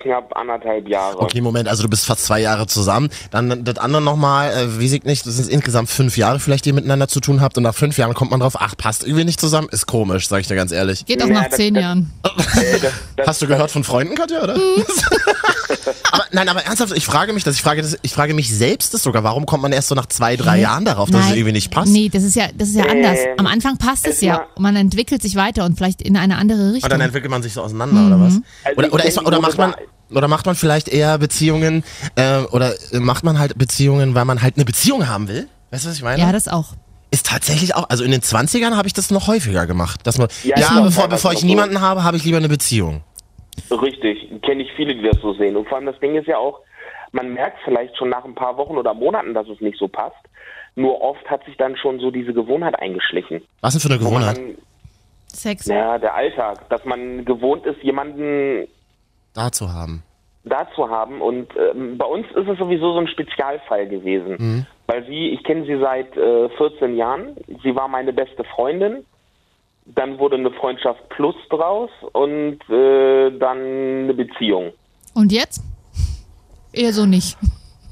[0.00, 1.18] knapp anderthalb Jahre.
[1.20, 3.08] Okay, Moment, also du bist fast zwei Jahre zusammen.
[3.30, 6.70] Dann das andere nochmal, äh, weiß ich nicht, das sind insgesamt fünf Jahre vielleicht, die
[6.70, 7.56] ihr miteinander zu tun habt.
[7.56, 9.68] Und nach fünf Jahren kommt man drauf, ach, passt irgendwie nicht zusammen.
[9.70, 11.04] Ist komisch, sag ich dir ganz ehrlich.
[11.04, 12.12] Geht auch Ja, nach das- zehn das- Jahren.
[12.22, 12.28] Äh,
[12.80, 14.54] das, das, Hast du gehört von Freunden, Katja, oder?
[16.12, 18.94] aber nein, aber ernsthaft, ich frage mich das, ich frage das, ich frage mich selbst
[18.94, 21.52] das sogar, warum kommt man erst so nach zwei, drei Jahren darauf, dass es irgendwie
[21.52, 21.92] nicht passt?
[21.92, 23.18] Nee, das ist ja, das ist ja anders.
[23.20, 24.46] Ähm, Am Anfang passt es ja.
[24.54, 26.90] Und man entwickelt sich weiter und vielleicht in eine andere Und Richtung.
[26.90, 28.40] dann entwickelt man sich so auseinander, oder was?
[28.64, 29.74] Also Oder, oder, ist, oder macht man,
[30.14, 31.84] oder macht man vielleicht eher Beziehungen,
[32.16, 35.48] äh, oder macht man halt Beziehungen, weil man halt eine Beziehung haben will?
[35.70, 36.20] Weißt du, was ich meine?
[36.20, 36.74] ja, das auch.
[37.10, 40.06] Ist tatsächlich auch, also in den 20ern habe ich das noch häufiger gemacht.
[40.06, 41.46] Dass man, ja, Ja, bevor, bevor ich auch so.
[41.46, 43.02] niemanden habe, habe ich lieber eine Beziehung.
[43.70, 45.56] Richtig, kenne ich viele, die das so sehen.
[45.56, 46.60] Und vor allem das Ding ist ja auch,
[47.12, 50.16] man merkt vielleicht schon nach ein paar Wochen oder Monaten, dass es nicht so passt.
[50.76, 53.42] Nur oft hat sich dann schon so diese Gewohnheit eingeschlichen.
[53.62, 54.38] Was denn für eine Gewohnheit?
[55.32, 55.66] Sex.
[55.66, 58.66] ja, der Alltag, dass man gewohnt ist, jemanden
[59.38, 60.02] Da zu haben.
[60.44, 61.20] da zu haben.
[61.20, 64.66] Und ähm, bei uns ist es sowieso so ein Spezialfall gewesen.
[64.86, 67.36] Weil sie, ich kenne sie seit äh, 14 Jahren.
[67.62, 69.04] Sie war meine beste Freundin.
[69.84, 74.72] Dann wurde eine Freundschaft plus draus und äh, dann eine Beziehung.
[75.14, 75.62] Und jetzt?
[76.72, 77.36] Eher so nicht.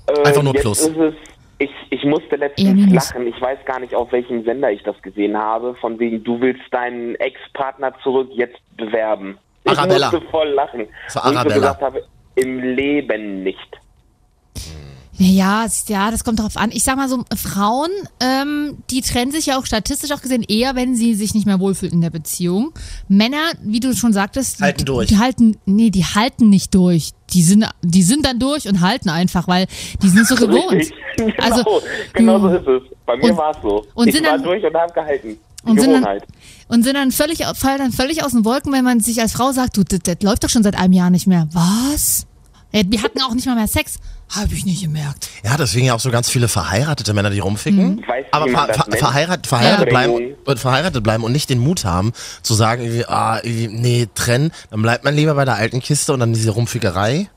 [0.06, 0.80] Äh, Einfach nur jetzt plus.
[0.86, 1.14] Ist es,
[1.58, 3.26] ich, ich musste letztens lachen.
[3.26, 5.74] Ich weiß gar nicht, auf welchem Sender ich das gesehen habe.
[5.76, 9.38] Von wegen, du willst deinen Ex-Partner zurück jetzt bewerben.
[9.72, 10.10] Ich Arabella.
[10.10, 10.86] musste voll lachen.
[11.06, 11.56] Das war Und ich so Arabella.
[11.60, 12.02] gesagt habe,
[12.36, 13.58] im Leben nicht.
[15.18, 16.70] Ja, es- ja, das kommt darauf an.
[16.70, 17.88] Ich sag mal so, Frauen,
[18.20, 21.58] ähm, die trennen sich ja auch statistisch auch gesehen eher, wenn sie sich nicht mehr
[21.58, 22.72] wohlfühlen in der Beziehung.
[23.08, 25.08] Männer, wie du schon sagtest, Halten die, durch.
[25.08, 27.12] Die halten, nee, die halten nicht durch.
[27.30, 29.66] Die sind, die sind dann durch und halten einfach, weil
[30.02, 30.90] die sind so gewohnt.
[31.16, 31.80] Genau, Also,
[32.12, 32.96] genau so du- ist es.
[33.06, 33.86] Bei mir Und- war es so.
[33.94, 35.38] und ich sind war dann- durch und habe gehalten.
[35.64, 36.24] Die und sind dann, Gewohnheit.
[36.68, 39.52] Und sind dann völlig, fallen dann völlig aus den Wolken, wenn man sich als Frau
[39.52, 41.48] sagt, du, das, das läuft doch schon seit einem Jahr nicht mehr.
[41.52, 42.26] Was?
[42.72, 43.94] Wir hatten auch nicht mal mehr Sex.
[44.28, 45.28] Habe ich nicht gemerkt.
[45.44, 48.00] Ja, deswegen ja auch so ganz viele verheiratete Männer, die rumficken.
[48.00, 48.98] Ich weiß nicht, Aber ver ver nennt.
[48.98, 49.90] verheiratet, verheiratet, Ja.
[49.90, 54.82] bleiben, und verheiratet bleiben und nicht den Mut haben, zu sagen, ah, nee, trennen, dann
[54.82, 57.30] bleibt man lieber bei der alten Kiste und dann diese Rumfickerei.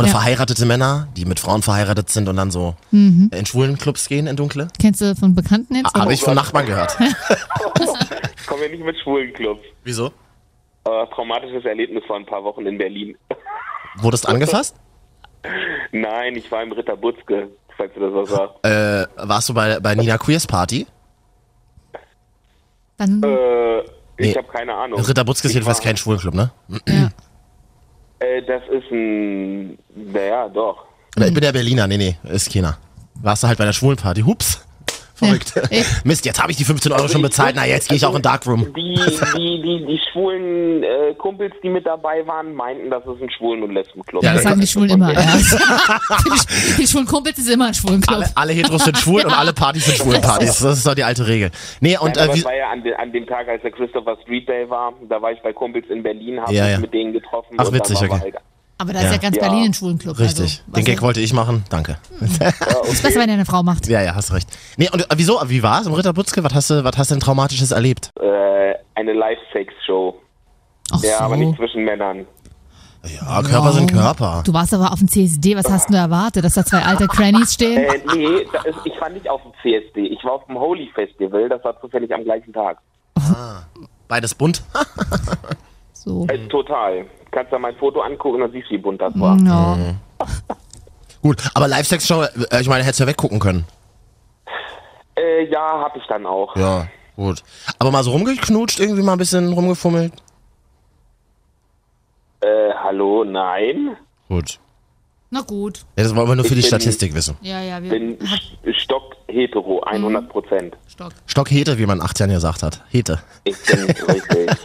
[0.00, 0.12] Oder Ja.
[0.18, 3.30] verheiratete Männer, die mit Frauen verheiratet sind und dann so Mhm.
[3.32, 4.68] in schwulen Clubs gehen, in dunkle.
[4.80, 5.94] Kennst du von Bekannten jetzt?
[5.94, 6.96] Habe ich von Nachbarn gehört.
[8.40, 9.60] Ich komme ja nicht mit schwulen Clubs.
[9.84, 10.06] Wieso?
[10.84, 13.16] Äh, traumatisches Erlebnis vor ein paar Wochen in Berlin.
[13.98, 14.74] Wurdest angefasst?
[15.92, 18.64] Nein, ich war im Ritter Butzke, falls du das was sagst.
[18.64, 20.86] Äh, warst du bei, bei Nina Queers Party?
[22.96, 23.86] Dann, Äh, ich
[24.18, 24.34] Nee.
[24.36, 25.00] habe keine Ahnung.
[25.00, 26.50] Ritter Butzke ist Ich jedenfalls kein Schwulenclub, ne?
[26.88, 27.10] ja.
[28.20, 29.78] Äh, das ist ein.
[29.94, 30.84] Naja, doch.
[31.16, 32.78] Ich bin der Berliner, nee, nee, ist keiner.
[33.22, 34.64] Warst du halt bei der Schwulenparty, hups.
[35.26, 35.52] Verrückt.
[35.70, 35.82] Ja.
[36.04, 37.54] Mist, jetzt habe ich die 15 Euro schon bezahlt.
[37.56, 38.72] Na, jetzt gehe ich auch in Darkroom.
[38.74, 38.94] Die,
[39.36, 43.62] die, die, die schwulen äh, Kumpels, die mit dabei waren, meinten, das ist ein Schwulen-
[43.62, 44.22] und Lesbenclub.
[44.22, 45.12] Ja, Das sagen die Schwulen immer.
[45.12, 45.20] Ja.
[46.78, 48.16] Die, schwulen Kumpels ist immer ein Schwulenclub.
[48.18, 50.58] Alle, alle Heteros sind schwul und alle Partys sind schwulen Partys.
[50.58, 51.50] Das ist doch die alte Regel.
[51.80, 54.16] Nee, und Nein, äh, das war ja an, de, an dem Tag, als der Christopher
[54.22, 54.92] Street Day war.
[55.08, 57.54] Da war ich bei Kumpels in Berlin, habe Ja, mich mit denen getroffen.
[57.58, 58.20] Ach, witzig, okay.
[58.20, 58.34] Halt,
[58.80, 59.42] Aber da ist ja, ganz Ja.
[59.42, 60.18] Berlin ein Schwulenclub.
[60.18, 60.62] richtig.
[60.66, 61.64] Also, Den Gag wollte ich machen.
[61.68, 61.98] Danke.
[62.20, 63.86] ist besser, wenn er eine Frau macht.
[63.88, 64.48] Ja, ja, hast recht.
[64.78, 65.38] Nee, und äh, wieso?
[65.46, 66.42] Wie war's im Ritter Butzke?
[66.42, 68.10] Was hast du, was hast du denn Traumatisches erlebt?
[68.20, 70.14] äh, eine Live-Sex-Show.
[70.92, 71.24] Ach Ja, so.
[71.24, 72.26] aber nicht zwischen Männern.
[73.04, 74.42] Ja, Körper sind Körper.
[74.44, 76.44] Du warst aber auf dem CSD, was hast du erwartet?
[76.44, 77.78] Dass da zwei alte Crannies stehen?
[77.78, 80.00] Äh, nee, da ist, ich war nicht auf dem CSD.
[80.06, 81.48] Ich war auf dem Holy Festival.
[81.48, 82.78] Das war zufällig am gleichen Tag.
[84.08, 84.62] Beides bunt.
[85.92, 86.26] So.
[86.28, 87.04] Äh, total.
[87.30, 89.36] Kannst da mein Foto angucken und siehst, wie bunt das war.
[89.36, 89.76] No.
[91.22, 93.64] Gut, aber Live-Sex-Show, äh, ich meine, hättest du ja weggucken können.
[95.16, 96.56] Äh, ja, hab ich dann auch.
[96.56, 97.42] Ja, gut.
[97.78, 100.12] Aber mal so rumgeknutscht, irgendwie mal ein bisschen rumgefummelt?
[102.40, 103.96] Äh, hallo, nein.
[104.28, 104.58] Gut.
[105.30, 105.84] Na gut.
[105.96, 107.36] Ja, das wollen wir nur für Ich die bin- Statistik wissen.
[107.42, 107.90] Ja, ja, wir.
[107.90, 110.76] Bin st- stock-hetero, 100 Prozent.
[110.88, 111.12] Stock.
[111.26, 112.82] Stock Hete, wie man 18 gesagt hat.
[112.88, 113.20] Hete.
[113.44, 114.50] Ich bin richtig.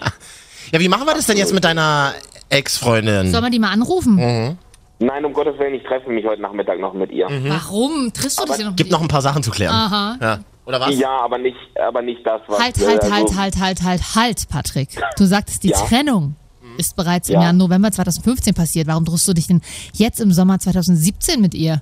[0.71, 2.11] Ja, wie machen wir das denn jetzt mit deiner
[2.55, 3.31] Ex-Freundin?
[3.31, 4.57] Sollen wir die mal anrufen?
[4.99, 7.27] Nein, um Gottes Willen, ich treffe mich heute Nachmittag noch mit ihr.
[7.47, 8.11] Warum?
[8.13, 8.75] Triffst du dich denn noch?
[8.75, 9.73] Gibt noch ein paar Sachen zu klären.
[9.75, 10.17] Aha.
[10.21, 10.39] Ja.
[10.65, 10.97] Oder was?
[10.97, 12.59] Ja, aber nicht, aber nicht das, was.
[12.59, 14.89] Halt, äh, halt, also- halt, halt, halt, halt, halt, Patrick.
[15.17, 15.77] Du sagtest, die Ja.
[15.79, 16.35] Trennung
[16.77, 17.43] ist bereits im Ja.
[17.43, 18.87] Jahr November 2015 passiert.
[18.87, 19.61] Warum triffst du dich denn
[19.93, 21.81] jetzt im Sommer 2017 mit ihr?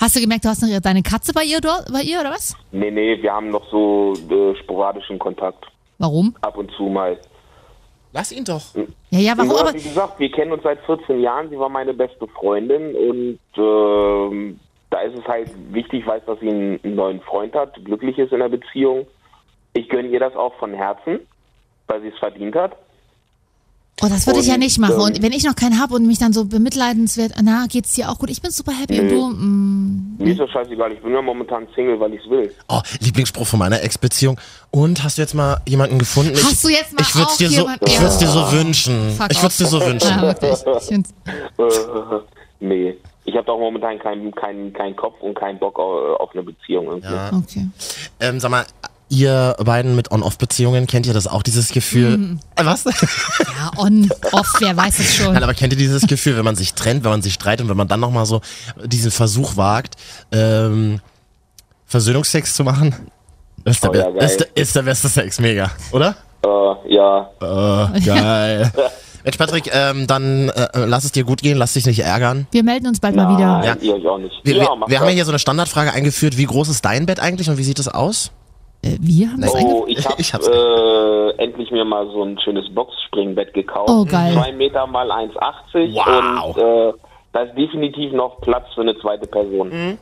[0.00, 2.54] Hast du gemerkt, du hast noch deine Katze bei ihr dort, bei ihr oder was?
[2.70, 5.64] Nee, nee, wir haben noch so äh, sporadischen Kontakt.
[5.98, 6.36] Warum?
[6.40, 7.18] Ab und zu mal.
[8.12, 8.74] Lass ihn doch.
[9.10, 9.50] Ja, ja, warum?
[9.50, 11.50] Ja, Aber wie gesagt, wir kennen uns seit 14 Jahren.
[11.50, 16.48] Sie war meine beste Freundin und ähm, da ist es halt wichtig, weiß, dass sie
[16.48, 19.06] einen, einen neuen Freund hat, glücklich ist in der Beziehung.
[19.74, 21.20] Ich gönne ihr das auch von Herzen,
[21.86, 22.76] weil sie es verdient hat.
[24.02, 24.94] Oh, das würde ich ja nicht machen.
[24.94, 28.10] ähm, Und wenn ich noch keinen habe und mich dann so bemitleidenswert, na, geht's dir
[28.10, 28.30] auch gut?
[28.30, 31.66] Ich bin super happy und du, mm, Mir ist das scheißegal, ich bin ja momentan
[31.74, 32.54] Single, weil ich es will.
[32.68, 34.38] Oh, Lieblingsspruch von meiner Ex-Beziehung.
[34.70, 36.32] Und hast du jetzt mal jemanden gefunden?
[36.34, 38.28] Ich, Hast du jetzt mal ich würd's auch dir so, jemanden- Ich würde es dir
[38.28, 39.10] so wünschen.
[39.16, 40.08] Fuck ich würde es dir so wünschen.
[40.10, 40.52] ja, wirklich.
[40.90, 40.98] Ich
[41.58, 42.20] Äh,
[42.60, 42.94] nee.
[43.24, 46.86] Ich habe auch momentan keinen keinen keinen Kopf und keinen Bock auf, auf eine Beziehung.
[46.86, 47.12] Irgendwie.
[47.12, 47.30] Ja.
[47.34, 47.66] okay.
[48.20, 48.64] Ähm, sag mal,
[49.08, 52.38] ihr beiden mit On-Off-Beziehungen, kennt ihr das auch, dieses Gefühl?
[52.56, 52.84] Äh, was?
[52.84, 55.32] Ja, on, off, wer weiß es schon.
[55.34, 57.70] Nein, aber kennt ihr dieses Gefühl, wenn man sich trennt, wenn man sich streitet und
[57.70, 58.40] wenn man dann nochmal so
[58.84, 59.94] diesen Versuch wagt,
[60.32, 61.00] ähm,
[61.86, 62.94] Versöhnungsex zu machen?
[63.64, 64.24] Das ist der, Oh ja, be- geil.
[64.28, 66.14] ist, der, ist der beste Sex, mega, oder?
[66.44, 67.30] Äh, ja.
[67.40, 68.72] Äh, geil.
[69.24, 72.46] Mensch, Patrick, ähm, dann äh, lass es dir gut gehen, lass dich nicht ärgern.
[72.52, 73.58] Wir melden uns bald mal wieder.
[73.58, 73.76] Nein, Ja.
[73.80, 74.32] ihr euch auch nicht.
[74.44, 77.04] Wir, ja, wir, wir haben ja hier so eine Standardfrage eingeführt, wie groß ist dein
[77.06, 78.30] Bett eigentlich und wie sieht es aus?
[78.82, 83.52] Äh, wir haben das Oh, ich habe äh, endlich mir mal so ein schönes Boxspringbett
[83.54, 83.90] gekauft.
[83.90, 84.32] Oh, geil.
[84.34, 86.56] Zwei Meter mal 1,80 Wow.
[86.56, 86.92] und äh,
[87.32, 89.98] da ist definitiv noch Platz für eine zweite Person.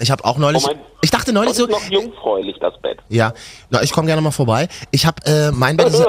[0.00, 2.98] Ich habe auch neulich, Oh mein- ich dachte neulich ist so, noch jungfräulich, das Bett.
[3.08, 3.32] ja,
[3.70, 4.68] na, ich komme gerne mal vorbei.
[4.92, 6.06] Ich habe, äh, mein Bett ist ja,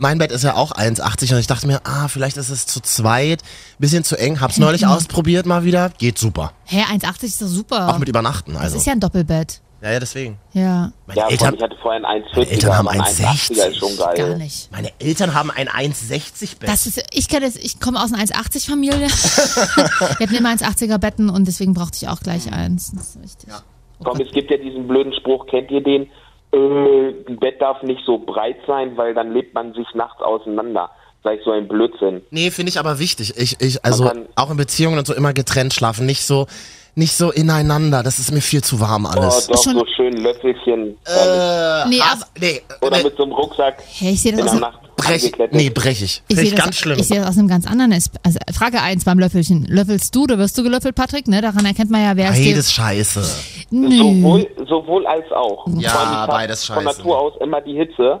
[0.00, 2.80] mein Bett ist ja auch 1,80 und ich dachte mir, ah, vielleicht ist es zu
[2.80, 3.42] zweit,
[3.78, 4.40] bisschen zu eng.
[4.40, 6.52] Hab's neulich ausprobiert mal wieder, geht super.
[6.64, 7.88] Hä, 1,80 ist doch super.
[7.90, 8.76] Auch mit Übernachten, das also.
[8.78, 9.60] ist ja ein Doppelbett.
[9.80, 10.38] Ja, ja, deswegen.
[10.52, 12.36] Ja, Meine, Ja, Eltern, ich hatte vorher ein 1,40.
[12.36, 13.68] Meine Eltern haben aber ein 1,60.
[13.68, 14.16] ist schon geil.
[14.16, 14.72] gar nicht.
[14.72, 16.68] meine Eltern haben ein 1,60 Bett.
[16.68, 19.06] Das ist, ich kenne ich komme aus einer 1,80 Familie.
[20.18, 22.92] Wir hatten immer 1,80er Betten und deswegen brauchte ich auch gleich eins.
[22.92, 23.54] Das ist richtig.
[24.02, 26.08] Komm, es gibt ja diesen blöden Spruch, kennt ihr den?
[26.52, 30.90] Äh, ein Bett darf nicht so breit sein, weil dann lebt man sich nachts auseinander.
[31.24, 32.22] Ich so ein Blödsinn.
[32.30, 33.34] Nee, finde ich aber wichtig.
[33.36, 36.46] Ich, ich, also auch in Beziehungen und so immer getrennt schlafen, nicht so,
[36.94, 38.02] nicht so ineinander.
[38.02, 39.46] Das ist mir viel zu warm Oh, alles.
[39.46, 40.96] doch, Schon- so schön Löffelchen.
[41.06, 44.40] äh, Nee, Hass- aber- nee, Oder nee, mit so einem Rucksack Hey, ich sehe das
[44.40, 46.22] in der Nacht brech, nee, brech ich.
[46.26, 46.98] ich sehe das, ganz schlimm.
[46.98, 47.92] ich sehe das aus einem ganz anderen.
[47.92, 48.10] Also,
[48.52, 49.64] Frage 1 beim Löffelchen.
[49.66, 51.28] Löffelst du oder wirst du gelöffelt, Patrick?
[51.28, 51.40] Ne?
[51.40, 52.50] Daran erkennt man ja, wer es dir...
[52.52, 53.22] Beides scheiße.
[53.70, 53.96] Nö.
[53.96, 55.66] Sowohl, sowohl als auch.
[55.78, 56.98] Ja, beides Von scheiße.
[56.98, 58.20] Natur aus immer die Hitze.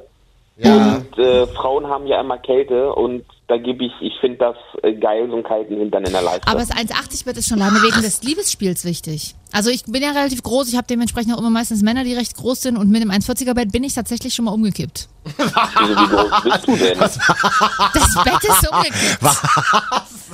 [0.56, 0.74] Ja.
[0.98, 4.92] Und äh, Frauen haben ja immer Kälte und da gebe ich, ich finde das äh,
[4.94, 6.46] geil, so einen kalten Hintern in der Leiste.
[6.46, 9.34] Aber das 1,80 Bett ist schon alleine wegen des Liebesspiels wichtig.
[9.52, 12.36] Also ich bin ja relativ groß, ich habe dementsprechend auch immer meistens Männer, die recht
[12.36, 15.08] groß sind und mit dem 1,40er Bett bin ich tatsächlich schon mal umgekippt.
[15.24, 16.98] Wieso, wie groß bist du denn?
[16.98, 19.22] Das Bett ist umgekippt.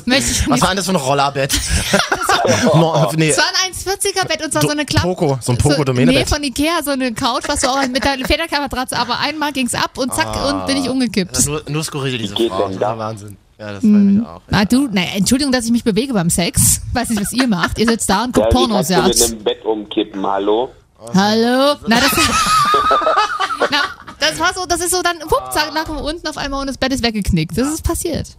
[0.06, 0.62] Möchte ich Was nicht.
[0.62, 1.54] war denn das für ein Rollerbett?
[2.74, 5.06] no, nee, Es war ein 1,40er Bett und zwar so eine Klappe.
[5.06, 6.14] Poco, so ein Poco-Domäne-Bett.
[6.14, 9.74] Nee, von Ikea, so eine Couch, was du auch mit deiner Federkammermatratze, aber einmal ging's
[9.74, 11.46] ab und zack und bin ich umgekippt.
[11.46, 12.68] nur, nur skurril, diese Frau.
[12.68, 13.36] Das war Wahnsinn.
[13.58, 14.42] Ja, das freut mich auch.
[14.50, 16.80] Ah, du, naja, Entschuldigung, dass ich mich bewege beim Sex.
[16.92, 17.78] Weiß nicht, was ihr macht.
[17.78, 19.02] Ihr sitzt da und guckt Ja, Pornos, ja.
[19.02, 20.70] mit einem Bett umkippen, hallo?
[21.14, 21.74] Hallo?
[21.86, 22.12] Na, das,
[23.70, 23.78] na,
[24.18, 26.78] das war so, das ist so dann, wupp, zack, nach unten auf einmal und das
[26.78, 27.56] Bett ist weggeknickt.
[27.56, 28.36] Das ist passiert.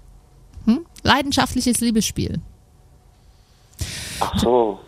[0.65, 0.85] Hm?
[1.03, 2.39] Leidenschaftliches Liebesspiel.
[4.19, 4.79] Ach so.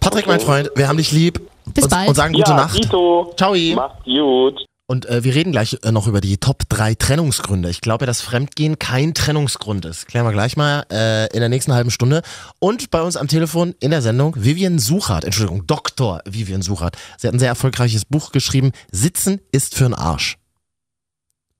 [0.00, 1.40] Patrick, mein Freund, wir haben dich lieb.
[1.74, 2.08] Bis und, bald.
[2.08, 2.78] Und sagen gute ja, Nacht.
[2.78, 3.34] Dito.
[3.36, 3.54] Ciao.
[3.74, 4.64] Macht's gut.
[4.90, 7.68] Und äh, wir reden gleich äh, noch über die Top 3 Trennungsgründe.
[7.68, 10.08] Ich glaube ja, dass Fremdgehen kein Trennungsgrund ist.
[10.08, 12.22] Klären wir gleich mal äh, in der nächsten halben Stunde.
[12.58, 16.22] Und bei uns am Telefon in der Sendung Vivian Suchert, Entschuldigung, Dr.
[16.24, 16.96] Vivian Suchert.
[17.18, 20.38] Sie hat ein sehr erfolgreiches Buch geschrieben, Sitzen ist für den Arsch.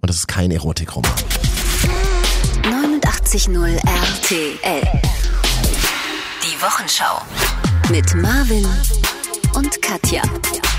[0.01, 1.13] Und das ist kein Erotikroman.
[2.63, 5.03] 89.0 RTL.
[6.43, 7.21] Die Wochenschau.
[7.91, 8.67] Mit Marvin
[9.55, 10.23] und Katja.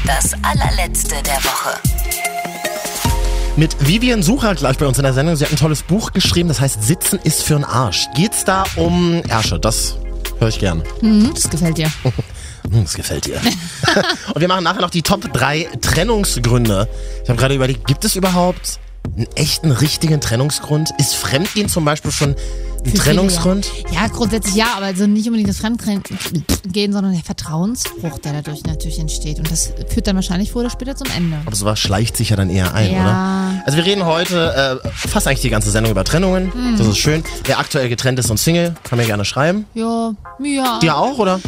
[0.07, 1.98] Das allerletzte der Woche.
[3.57, 5.35] Mit Vivian Suchert gleich bei uns in der Sendung.
[5.35, 8.07] Sie hat ein tolles Buch geschrieben, das heißt Sitzen ist für den Arsch.
[8.15, 9.59] Geht's da um Ärsche?
[9.59, 9.95] Das
[10.39, 10.83] höre ich gern.
[11.01, 11.91] Mhm, das gefällt dir.
[12.71, 13.39] Hm, Das gefällt dir.
[14.33, 16.88] Und wir machen nachher noch die Top 3 Trennungsgründe.
[17.23, 18.79] Ich habe gerade überlegt, gibt es überhaupt
[19.15, 20.89] einen echten, richtigen Trennungsgrund?
[20.99, 22.35] Ist Fremdgehen zum Beispiel schon
[22.86, 23.70] ein Trennungsgrund?
[23.92, 24.04] Ja.
[24.04, 29.00] ja, grundsätzlich ja, aber also nicht unbedingt das Fremdgehen, sondern der Vertrauensbruch, der dadurch natürlich
[29.00, 29.39] entsteht.
[29.39, 31.38] Und das führt dann wahrscheinlich früher oder später zum Ende.
[31.46, 33.02] Aber sowas schleicht sich ja dann eher ein, Ja.
[33.02, 33.63] oder?
[33.65, 36.54] Also wir reden heute äh, fast eigentlich die ganze Sendung über Trennungen.
[36.54, 36.78] Hm.
[36.78, 37.24] Das ist schön.
[37.44, 39.65] Wer aktuell getrennt ist und Single, kann mir gerne schreiben.
[39.74, 40.13] Ja,
[40.44, 40.80] ja.
[40.80, 41.39] Dir auch, oder?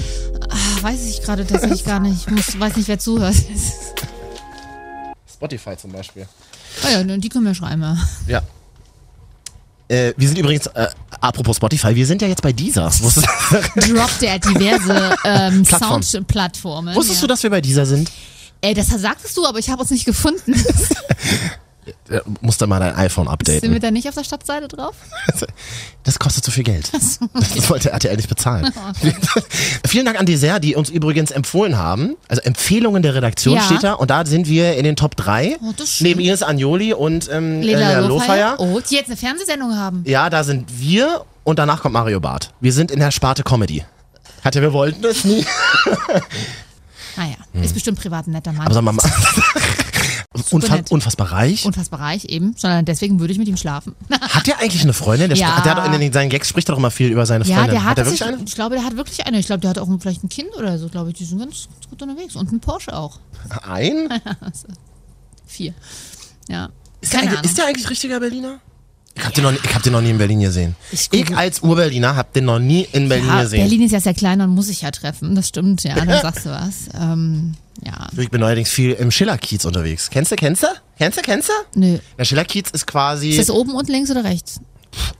[0.50, 2.28] Ah, weiß ich gerade tatsächlich gar nicht.
[2.28, 3.36] Ich muss, weiß nicht, wer zuhört.
[5.32, 6.28] Spotify zum Beispiel.
[6.84, 7.98] Ah ja, die können wir schreiben.
[8.28, 8.41] ja.
[9.91, 10.88] Äh, wir sind übrigens, äh,
[11.19, 12.86] apropos Spotify, wir sind ja jetzt bei dieser.
[13.01, 13.27] Wusstest,
[13.75, 16.04] Droppt er diverse ähm, Plattformen.
[16.04, 16.95] Soundplattformen.
[16.95, 17.27] wusstest ja.
[17.27, 18.10] du, dass wir bei dieser sind?
[18.62, 20.54] Ey, das sagtest du, aber ich habe uns nicht gefunden.
[22.10, 23.71] Äh, musst du mal dein iPhone Sind updaten.
[23.71, 24.95] wir da nicht auf der Stadtseite drauf?
[26.04, 26.89] Das kostet zu viel Geld.
[26.91, 27.19] Das
[27.69, 28.73] wollte RTL nicht bezahlen.
[29.88, 32.15] Vielen Dank an Dessert, die uns übrigens empfohlen haben.
[32.27, 33.62] Also Empfehlungen der Redaktion Ja.
[33.62, 33.93] steht da.
[33.93, 35.58] Und da sind wir in den Top 3.
[35.62, 35.73] Oh.
[35.99, 38.56] Neben Ines Anjoli und ähm, Lena äh, Lofeyer.
[38.58, 38.60] Lofeyer.
[38.60, 40.04] Oh, die jetzt eine Fernsehsendung haben.
[40.08, 42.49] Ja, da sind wir und danach kommt Mario Barth.
[42.62, 43.86] Wir sind in der Sparte Comedy.
[44.43, 45.45] Hat ja, wir wollten das nie.
[47.15, 48.67] Naja, ist bestimmt privat ein netter Mann.
[48.67, 48.75] Hm.
[48.77, 49.81] Aber sag mal,
[50.53, 50.91] unfa nett.
[50.91, 51.65] unfassbar reich.
[51.65, 53.95] Unfassbar reich eben, sondern deswegen würde ich mit ihm schlafen.
[54.21, 55.29] Hat der eigentlich eine Freundin?
[55.29, 55.47] Der, Ja.
[55.49, 57.71] spricht- der hat doch in seinen Gags spricht doch immer viel über seine ja, Freundin.
[57.75, 58.43] der hat, er sich, wirklich eine?
[58.47, 59.39] ich glaube, der hat wirklich eine.
[59.39, 61.15] Ich glaube, der hat auch vielleicht ein Kind oder so, glaube ich.
[61.17, 62.35] Die sind ganz, ganz gut unterwegs.
[62.35, 63.19] Und ein Porsche auch.
[63.63, 64.09] Ein?
[65.47, 65.73] Vier.
[66.49, 66.69] Ja.
[67.01, 68.59] Ist der, ist der eigentlich richtiger Berliner?
[69.15, 70.75] Ich hab, den noch, nie- ich hab den noch nie in Berlin gesehen.
[70.91, 73.59] Ich Ich, als Ur-Berliner hab den noch nie in Berlin ja, gesehen.
[73.61, 75.35] Berlin ist ja sehr klein und muss sich ja treffen.
[75.35, 75.95] Das stimmt, ja.
[75.95, 76.73] Dann sagst du was.
[76.99, 77.55] Ähm,
[77.86, 78.08] ja.
[78.17, 80.10] Ich bin neuerdings viel im Schillerkiez unterwegs.
[80.10, 80.67] Kennst du, kennst du?
[80.98, 81.80] Kennst du, kennst du?
[81.80, 81.98] Nö.
[82.17, 84.60] Der Schillerkiez ist quasi Ist das oben und links oder rechts?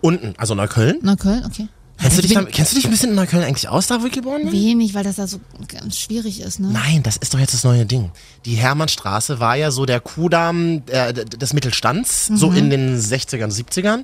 [0.02, 1.00] unten, also Neukölln.
[1.02, 1.45] Neukölln?
[1.45, 1.67] Okay.
[2.01, 4.01] Kennst du, Ich dich da, kennst du dich ein bisschen in Neukölln eigentlich aus, da
[4.01, 4.51] wo ich geboren bin?
[4.51, 6.69] wenig, weil das da so ganz schwierig ist, ne?
[6.71, 8.11] Nein, das ist doch jetzt das neue Ding.
[8.45, 12.57] Die Hermannstraße war ja so der Kudamm äh, des Mittelstands, so Mhm.
[12.57, 14.03] in den 60ern, 70ern.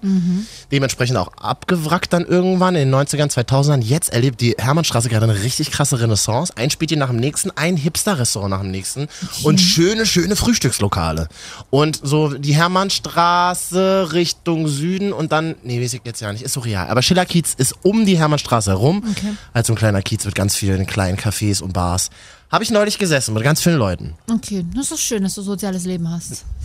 [0.71, 3.81] Dementsprechend auch abgewrackt dann irgendwann in den 90ern, 2000ern.
[3.81, 6.53] Jetzt erlebt die Hermannstraße gerade eine richtig krasse Renaissance.
[6.55, 9.07] Ein Späti nach dem nächsten, ein Hipster-Restaurant nach dem nächsten
[9.43, 11.29] und schöne, schöne Frühstückslokale.
[11.71, 16.53] Und so die Hermannstraße Richtung Süden und dann, nee, weiß ich jetzt ja nicht, ist
[16.53, 16.87] so real.
[16.89, 19.03] Aber Schillerkiez ist um die Hermannstraße herum.
[19.09, 19.63] Okay.
[19.63, 22.09] So ein kleiner Kiez mit ganz vielen kleinen Cafés und Bars.
[22.49, 24.13] Habe ich neulich gesessen mit ganz vielen Leuten.
[24.31, 26.45] Okay, das ist schön, dass du soziales Leben hast.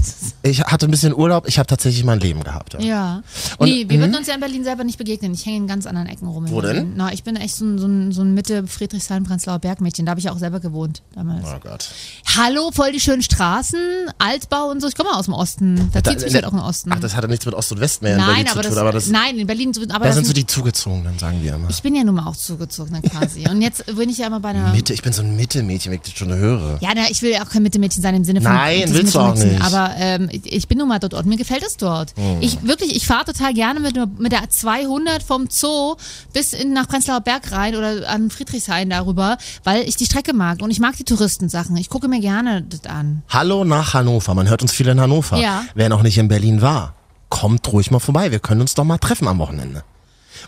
[0.44, 2.74] Ich hatte ein bisschen Urlaub, ich habe tatsächlich mein Leben gehabt.
[2.74, 2.80] Ja.
[2.80, 3.22] Ja.
[3.58, 4.02] Und- nee, wir mhm.
[4.02, 5.32] würden uns ja in Berlin selber nicht begegnen.
[5.34, 6.50] Ich hänge in ganz anderen Ecken rum.
[6.50, 6.88] Wo Berlin.
[6.88, 6.92] denn?
[6.96, 10.04] Na, ich bin echt so ein, so ein, so ein Mitte Friedrichshain, Prenzlauer Bergmädchen.
[10.04, 11.46] Da habe ich auch selber gewohnt damals.
[11.46, 11.88] Oh Gott.
[12.36, 13.78] Hallo, voll die schönen Straßen,
[14.18, 14.88] Altbau und so.
[14.88, 15.90] Ich komme aus dem Osten.
[15.92, 16.90] Da zieht mich halt auch im Osten.
[16.92, 18.68] Ach, das hatte nichts mit Ost und West mehr in nein, Berlin aber zu das,
[18.70, 18.78] tun.
[18.78, 21.70] Aber das, nein, in Berlin, aber da das sind so die Zugezogenen, sagen wir immer.
[21.70, 23.46] ich bin ja nun mal auch zugezogen dann quasi.
[23.48, 24.72] Und jetzt bin ich ja immer bei einer.
[24.72, 25.36] Mitte, ich bin so ein
[25.72, 26.78] Mitte-Mädchen, wenn ich das schon höre.
[26.80, 28.52] Ja, na, ich will ja auch kein Mitte-Mädchen sein im Sinne von.
[28.52, 29.60] Nein, willst du auch nicht.
[29.62, 32.14] Aber ähm, ich ich bin nun mal dort und mir gefällt es dort.
[32.16, 32.38] Hm.
[32.40, 35.96] Ich wirklich, ich fahre total gerne mit, mit der 200 vom Zoo
[36.32, 40.62] bis in, nach Prenzlauer Berg rein oder an Friedrichshain darüber, weil ich die Strecke mag
[40.62, 41.76] und ich mag die Touristensachen.
[41.76, 43.22] Ich gucke mir gerne das an.
[43.28, 44.34] Hallo nach Hannover.
[44.34, 45.38] Man hört uns viel in Hannover.
[45.38, 45.64] Ja.
[45.74, 46.94] Wer noch nicht in Berlin war,
[47.28, 48.30] kommt ruhig mal vorbei.
[48.30, 49.84] Wir können uns doch mal treffen am Wochenende.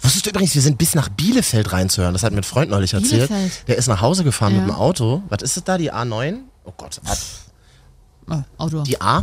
[0.05, 2.13] Wusstest du übrigens, wir sind bis nach Bielefeld reinzuhören.
[2.13, 3.29] Das hat mir ein Freund neulich erzählt.
[3.29, 3.69] Bielefeld?
[3.69, 4.61] Der ist nach Hause gefahren Ja.
[4.61, 5.23] mit dem Auto.
[5.29, 6.39] Was ist das da, die A9?
[6.65, 7.17] Oh Gott, A-
[8.31, 8.83] Oh, Auto.
[8.83, 9.23] die A.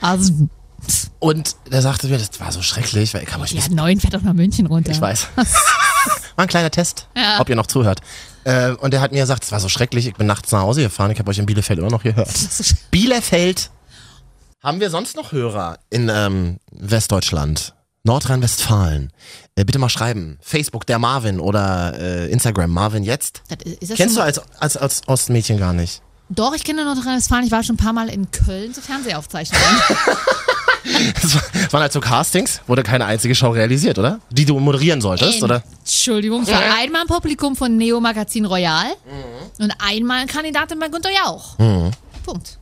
[0.00, 0.32] also,
[1.18, 4.00] Und der sagte mir, das war so schrecklich, weil ich kann euch die nicht A9
[4.00, 4.92] fährt doch nach München runter.
[4.92, 5.28] Ich weiß.
[5.36, 7.40] War ein kleiner Test, Ja.
[7.40, 8.00] ob ihr noch zuhört.
[8.44, 10.82] Äh, und der hat mir gesagt, es war so schrecklich, ich bin nachts nach Hause
[10.82, 12.28] gefahren, ich habe euch in Bielefeld immer noch gehört.
[12.90, 13.70] Bielefeld.
[14.62, 17.73] Haben wir sonst noch Hörer in ähm, Westdeutschland?
[18.04, 19.10] Nordrhein-Westfalen.
[19.56, 20.38] Äh, bitte mal schreiben.
[20.42, 23.42] Facebook, der Marvin oder äh, Instagram, Marvin jetzt.
[23.48, 26.02] Das ist- das Kennst du als, als, als Ostmädchen gar nicht.
[26.28, 27.44] Doch, ich kenne Nordrhein-Westfalen.
[27.46, 29.64] Ich war schon ein paar Mal in Köln zu Fernsehaufzeichnungen.
[31.22, 34.20] Das war- das waren halt so Castings, wurde keine einzige Show realisiert, oder?
[34.30, 35.62] Die du moderieren solltest, oder?
[35.80, 38.86] Entschuldigung, ich war einmal im Publikum von Neo Magazin Royal
[39.58, 41.56] und einmal Kandidatin bei Günter Jauch.
[42.24, 42.58] Punkt.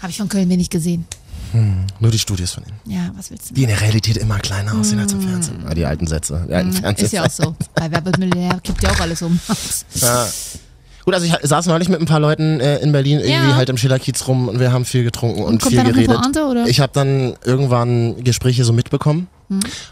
[0.00, 1.06] Habe ich von Köln wenig gesehen.
[2.00, 2.94] Nur die Studios von ihnen.
[2.96, 3.54] Ja, was willst du?
[3.54, 5.64] Die in der Realität immer kleiner aussehen als im Fernsehen.
[5.68, 6.44] Ah, Die alten Sätze.
[6.48, 6.70] Die alten
[7.04, 7.54] Ist ja auch so.
[7.74, 9.38] Bei Wer wird Millionär kippt ja auch alles um.
[11.04, 13.56] Gut, also ich saß neulich mit ein paar Leuten äh, in Berlin irgendwie Ja.
[13.56, 16.00] halt im Schillerkiez rum und wir haben viel getrunken und, kommt viel da noch eine
[16.06, 16.22] geredet.
[16.22, 16.62] Pointe, oder?
[16.62, 16.70] Hm.
[16.70, 19.26] Ich habe dann irgendwann Gespräche so mitbekommen.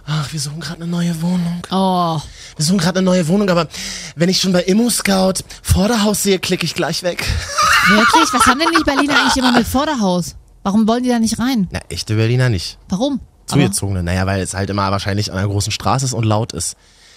[0.06, 1.60] Ach, wir suchen gerade eine neue Wohnung.
[1.70, 2.18] Oh,
[2.56, 3.66] Wir suchen gerade eine neue Wohnung, aber
[4.16, 7.24] wenn ich schon bei Immo Scout Vorderhaus sehe, klicke ich gleich weg.
[7.88, 8.28] wirklich?
[8.32, 10.36] Was haben denn die Berliner eigentlich immer mit Vorderhaus?
[10.62, 11.68] Warum wollen die da nicht rein?
[11.70, 12.78] Na, echte Berliner nicht.
[12.88, 13.20] Warum?
[13.46, 14.02] Zugezogene.
[14.02, 16.76] Naja, weil es halt immer wahrscheinlich an einer großen Straße ist und laut ist.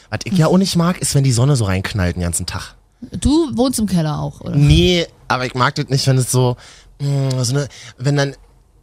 [0.10, 2.76] Was ich ja auch nicht mag, ist, wenn die Sonne so reinknallt den ganzen Tag.
[3.12, 4.56] Du wohnst im Keller auch, oder?
[4.56, 6.56] Nee, aber ich mag das nicht, wenn es so,
[7.00, 8.36] mh, so eine, wenn dann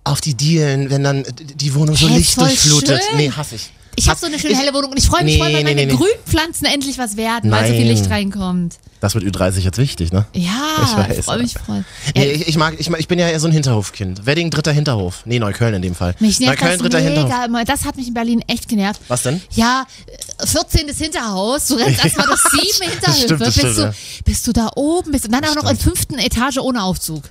[0.04, 3.02] auf die Dielen, wenn dann die Wohnung so Licht durchflutet.
[3.02, 3.16] schön.
[3.16, 3.72] Nee, hasse ich.
[4.00, 5.64] Ich habe so eine schöne ich- helle Wohnung und ich freue mich Nee, voll, wenn
[5.64, 5.94] nee, meine nee.
[5.96, 7.96] Grünpflanzen endlich was werden, weil so viel Nein.
[7.96, 8.78] Licht reinkommt.
[9.00, 10.26] Das wird Ü30 jetzt wichtig, ne?
[10.34, 10.50] Ja,
[10.84, 11.84] Ich weiß, ich freue mich aber- voll.
[12.14, 14.26] Nee, Äh, ich, ich mag, ich, mag- ich bin ja eher so ein Hinterhofkind.
[14.26, 15.22] Wedding, dritter Hinterhof.
[15.24, 16.14] Nee, Neukölln in dem Fall.
[16.20, 17.30] mich nervt Neukölln, das dritter Hinterhof.
[17.30, 17.64] mega immer.
[17.64, 19.00] Das hat mich in Berlin echt genervt.
[19.08, 19.40] Was denn?
[19.52, 19.86] Ja,
[20.38, 20.88] äh, 14.
[20.94, 23.92] Hinterhaus, du rennst erstmal durch sieben Hinterhöfe, stimmt, das bis, stimmt, du, ja.
[24.24, 27.24] bis du da oben bist und dann auch noch in fünften Etage ohne Aufzug.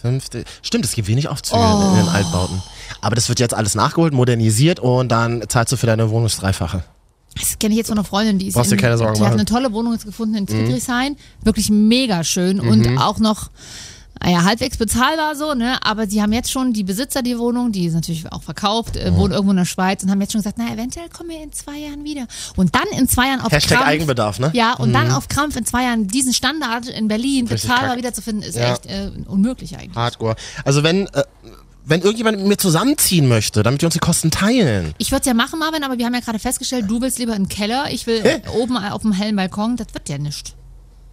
[0.00, 0.44] Fünfte.
[0.62, 1.90] Stimmt, es gibt wenig Aufzüge Oh.
[1.90, 2.62] in den Altbauten.
[3.04, 6.36] Aber das wird jetzt alles nachgeholt, modernisiert und dann zahlst du für deine Wohnung das
[6.38, 6.82] Dreifache.
[7.38, 9.20] Das kenne ich jetzt von einer Freundin, die ist Brauchst dir in, keine Sorgen die
[9.20, 9.34] hat machen.
[9.34, 9.40] Mhm.
[9.40, 13.50] eine tolle Wohnung jetzt gefunden in Friedrichshain, wirklich mega schön und auch noch
[14.22, 15.76] naja, halbwegs bezahlbar so, ne?
[15.84, 19.00] Aber sie haben jetzt schon die Besitzer die Wohnung, die ist natürlich auch verkauft, Mhm.
[19.00, 21.42] äh, wohnen irgendwo in der Schweiz und haben jetzt schon gesagt, na eventuell kommen wir
[21.42, 22.26] in zwei Jahren wieder.
[22.56, 24.50] Und dann in zwei Jahren auf Hashtag Krampf, Eigenbedarf, ne?
[24.54, 28.48] Ja, und dann auf Krampf in zwei Jahren diesen Standard in Berlin Richtig bezahlbar wiederzufinden,
[28.48, 28.72] ist Ja.
[28.72, 29.96] echt äh, unmöglich eigentlich.
[29.96, 30.36] Hardcore.
[30.64, 31.24] Also wenn, äh,
[31.86, 34.94] wenn irgendjemand mit mir zusammenziehen möchte, damit wir uns die Kosten teilen.
[34.98, 37.34] Ich würde es ja machen, Marvin, aber wir haben ja gerade festgestellt, du willst lieber
[37.34, 40.54] den Keller, ich will äh, oben auf dem hellen Balkon, das wird ja nicht.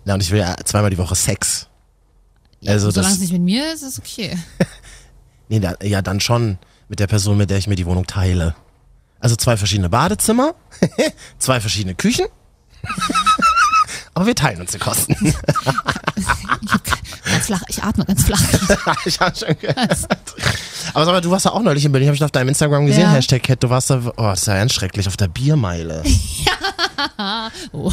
[0.05, 1.67] Ja, und ich will ja zweimal die Woche Sex.
[2.65, 4.37] Also Solange es nicht mit mir ist, ist es okay.
[5.49, 6.57] nee, da, ja, dann schon
[6.87, 8.55] mit der Person, mit der ich mir die Wohnung teile.
[9.19, 10.55] Also zwei verschiedene Badezimmer,
[11.37, 12.27] zwei verschiedene Küchen.
[14.13, 15.15] Aber wir teilen uns die Kosten.
[17.25, 18.41] Ganz flach, ich atme ganz flach.
[19.05, 19.97] ich hab schon gehört.
[20.93, 22.85] Aber sag mal, du warst ja auch neulich in Berlin, habe ich auf deinem Instagram
[22.85, 23.11] gesehen, Ja.
[23.11, 26.03] Hashtag Cat, du warst da, oh, das ist ja ganz schrecklich, auf der Biermeile.
[27.71, 27.91] Oh.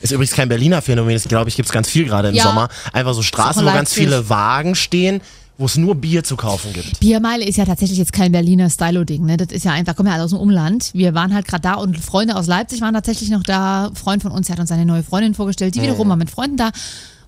[0.00, 2.42] Ist übrigens kein Berliner Phänomen, das glaube ich, gibt es ganz viel gerade im Ja.
[2.42, 2.68] Sommer.
[2.92, 5.22] Einfach so Straßen, wo ganz viele Wagen stehen,
[5.62, 6.98] wo es nur Bier zu kaufen gibt.
[6.98, 9.24] Biermeile ist ja tatsächlich jetzt kein Berliner Stylo-Ding.
[9.24, 9.36] Ne?
[9.36, 10.90] Das ist ja einfach, kommen ja alle aus dem Umland.
[10.92, 13.86] Wir waren halt gerade da und Freunde aus Leipzig waren tatsächlich noch da.
[13.86, 16.56] Ein Freund von uns hat uns seine neue Freundin vorgestellt, die wiederum war mit Freunden
[16.56, 16.70] da.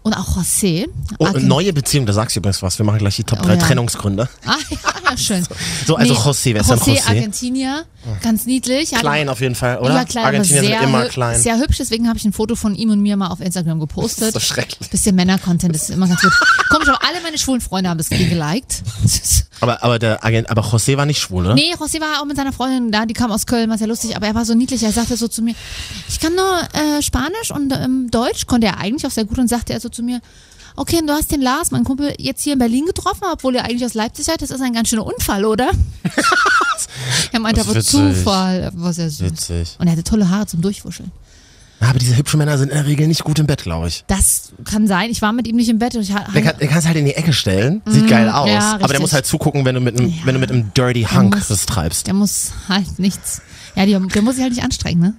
[0.02, 0.86] Und auch José.
[1.18, 2.76] Oh, Agent- neue Beziehung, da sagst du übrigens was.
[2.78, 3.60] Wir machen gleich die Top Oh 3 ja.
[3.60, 4.28] Trennungsgründe.
[4.44, 4.76] Ah, ja,
[5.10, 5.46] ja, schön.
[5.86, 6.98] So, also José, wer ist denn José?
[6.98, 7.08] José?
[7.08, 7.84] Argentinier,
[8.22, 8.90] ganz niedlich.
[8.90, 9.94] Klein auf jeden Fall, oder?
[9.94, 11.40] Ja, klein, Argentinier sind immer klein.
[11.40, 11.78] sehr hübsch.
[11.78, 14.32] Deswegen habe ich ein Foto von ihm und mir mal auf Instagram gepostet.
[14.34, 14.90] so schrecklich.
[14.90, 16.32] Bisschen Männer-Content, das ist immer ganz gut.
[16.68, 18.82] Komisch, aber alle meine schwulen Freunde haben das geliked.
[19.60, 21.54] Aber, aber der Agent, aber José war nicht schwul, oder?
[21.54, 24.14] Nee, José war auch mit seiner Freundin da, die kam aus Köln, war sehr lustig,
[24.16, 25.54] aber er war so niedlich, er sagte so zu mir,
[26.08, 29.48] ich kann nur äh, Spanisch und ähm, Deutsch, konnte er eigentlich auch sehr gut und
[29.48, 30.20] sagte er so zu mir,
[30.76, 33.64] okay, und du hast den Lars, mein Kumpel, jetzt hier in Berlin getroffen, obwohl er
[33.64, 35.70] eigentlich aus Leipzig seid, das ist ein ganz schöner Unfall, oder?
[37.32, 37.90] er meinte aber witzig.
[37.90, 39.20] Zufall, er war sehr süß.
[39.30, 39.76] Witzig.
[39.78, 41.10] Und er hatte tolle Haare zum Durchwuscheln.
[41.80, 44.04] Aber diese hübschen Männer sind in der Regel nicht gut im Bett, glaube ich.
[44.06, 46.68] Das kann sein, ich war mit ihm nicht im Bett und ich Der, kann, der
[46.68, 49.64] kannst halt in die Ecke stellen, sieht geil aus, ja, aber der muss halt zugucken,
[49.66, 50.14] wenn du mit einem, Ja.
[50.24, 52.06] wenn du mit einem Dirty Hunk muss- das treibst.
[52.06, 53.42] der muss halt nichts,
[53.74, 55.14] ja, die, der muss sich halt nicht anstrengen, ne?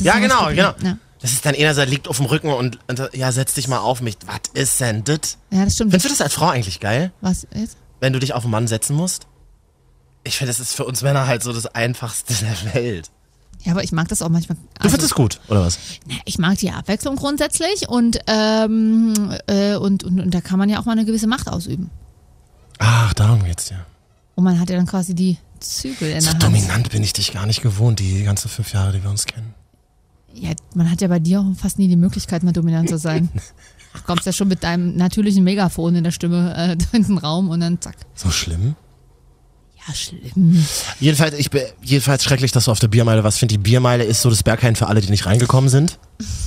[0.00, 0.74] Ja, genau, genau.
[0.82, 0.98] Ja.
[1.20, 3.78] Das ist dann einer, der liegt auf dem Rücken und, und ja, setz dich mal
[3.78, 4.16] auf mich.
[4.26, 5.36] Was ist denn das?
[5.50, 5.90] ja, das stimmt.
[5.92, 7.76] Findest du das als Frau eigentlich geil, Was jetzt?
[8.00, 9.26] wenn du dich auf einen Mann setzen musst?
[10.24, 13.10] Ich finde, das ist für uns Männer halt so das Einfachste der Welt.
[13.62, 14.56] Ja, aber ich mag das auch manchmal.
[14.56, 15.78] Du Also, findest es gut, oder was?
[16.24, 19.12] ich mag die Abwechslung grundsätzlich und, ähm,
[19.46, 21.90] äh, und, und, und da kann man ja auch mal eine gewisse Macht ausüben.
[22.78, 23.76] Ach, darum geht's ja.
[24.36, 26.42] Und man hat ja dann quasi die Zügel in So der Hand.
[26.42, 29.52] dominant bin ich dich gar nicht gewohnt, die ganzen fünf Jahre, die wir uns kennen.
[30.34, 33.28] Ja, man hat ja bei dir auch fast nie die Möglichkeit, mal dominant zu sein.
[33.92, 37.48] Du kommst ja schon mit deinem natürlichen Megafon in der Stimme äh, in den Raum
[37.48, 37.96] und dann zack.
[38.14, 38.76] So schlimm?
[39.84, 40.64] Ja, schlimm.
[41.00, 43.56] Jedenfalls, ich bin, jedenfalls schrecklich, dass du auf der Biermeile was findest.
[43.56, 45.98] Die Biermeile ist so das Berghain für alle, die nicht reingekommen sind.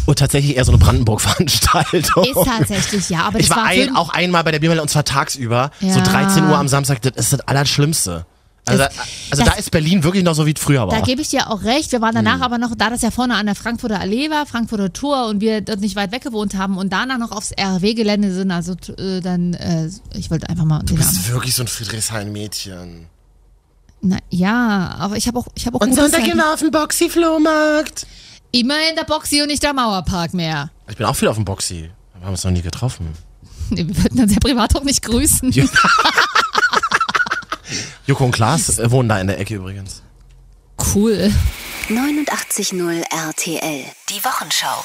[0.06, 2.24] Und tatsächlich eher so eine Brandenburg-Veranstaltung.
[2.24, 4.90] Ist tatsächlich, ja, aber Ich das war war ein, auch einmal bei der Biermeile und
[4.90, 5.72] zwar tagsüber.
[5.82, 6.00] So Ja.
[6.02, 8.26] 13 Uhr am Samstag, das ist das Allerschlimmste.
[8.66, 8.98] Also, Das-
[9.32, 11.02] also das- da ist Berlin wirklich noch so, wie es früher Da war.
[11.02, 11.92] gebe ich dir auch recht.
[11.92, 14.94] Wir waren danach aber noch, da das ja vorne an der Frankfurter Allee war, Frankfurter
[14.94, 18.52] Tor und wir dort nicht weit weg gewohnt haben und danach noch aufs RW-Gelände sind,
[18.52, 21.28] also äh, dann, äh, ich wollte einfach mal Du bist Namen.
[21.34, 23.08] wirklich so ein Friedrichshain-Mädchen.
[24.02, 26.72] Na, ja, aber ich habe auch, ich habe auch Und Sonntag gehen wir auf den
[26.72, 28.06] Boxy-Flohmarkt.
[28.52, 30.70] immer in der Boxy und nicht der Mauerpark mehr.
[30.90, 31.90] Ich bin auch viel auf dem Boxy.
[32.18, 33.08] Wir haben uns noch nie getroffen.
[33.72, 35.52] Nee, wir würden uns ja privat auch nicht grüßen.
[38.06, 40.02] Joko und Klaas äh, wohnen da in der Ecke übrigens.
[40.94, 41.32] Cool.
[41.88, 43.86] 89.0 RTL.
[44.10, 44.84] Die Wochenschau.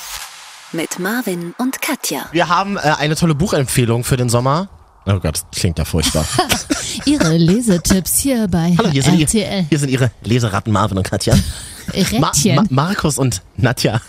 [0.72, 2.26] Mit Marvin und Katja.
[2.30, 4.68] Wir haben äh, eine tolle Buchempfehlung für den Sommer.
[5.06, 6.24] Oh Gott, das klingt ja furchtbar.
[7.06, 9.60] Ihre Lesetipps hier bei Hallo, hier sind, RTL.
[9.60, 11.34] ihr, hier sind Ihre Leseratten Marvin und Katja.
[11.34, 12.56] Ma Rädchen.
[12.56, 13.92] Ma Markus und Nadja.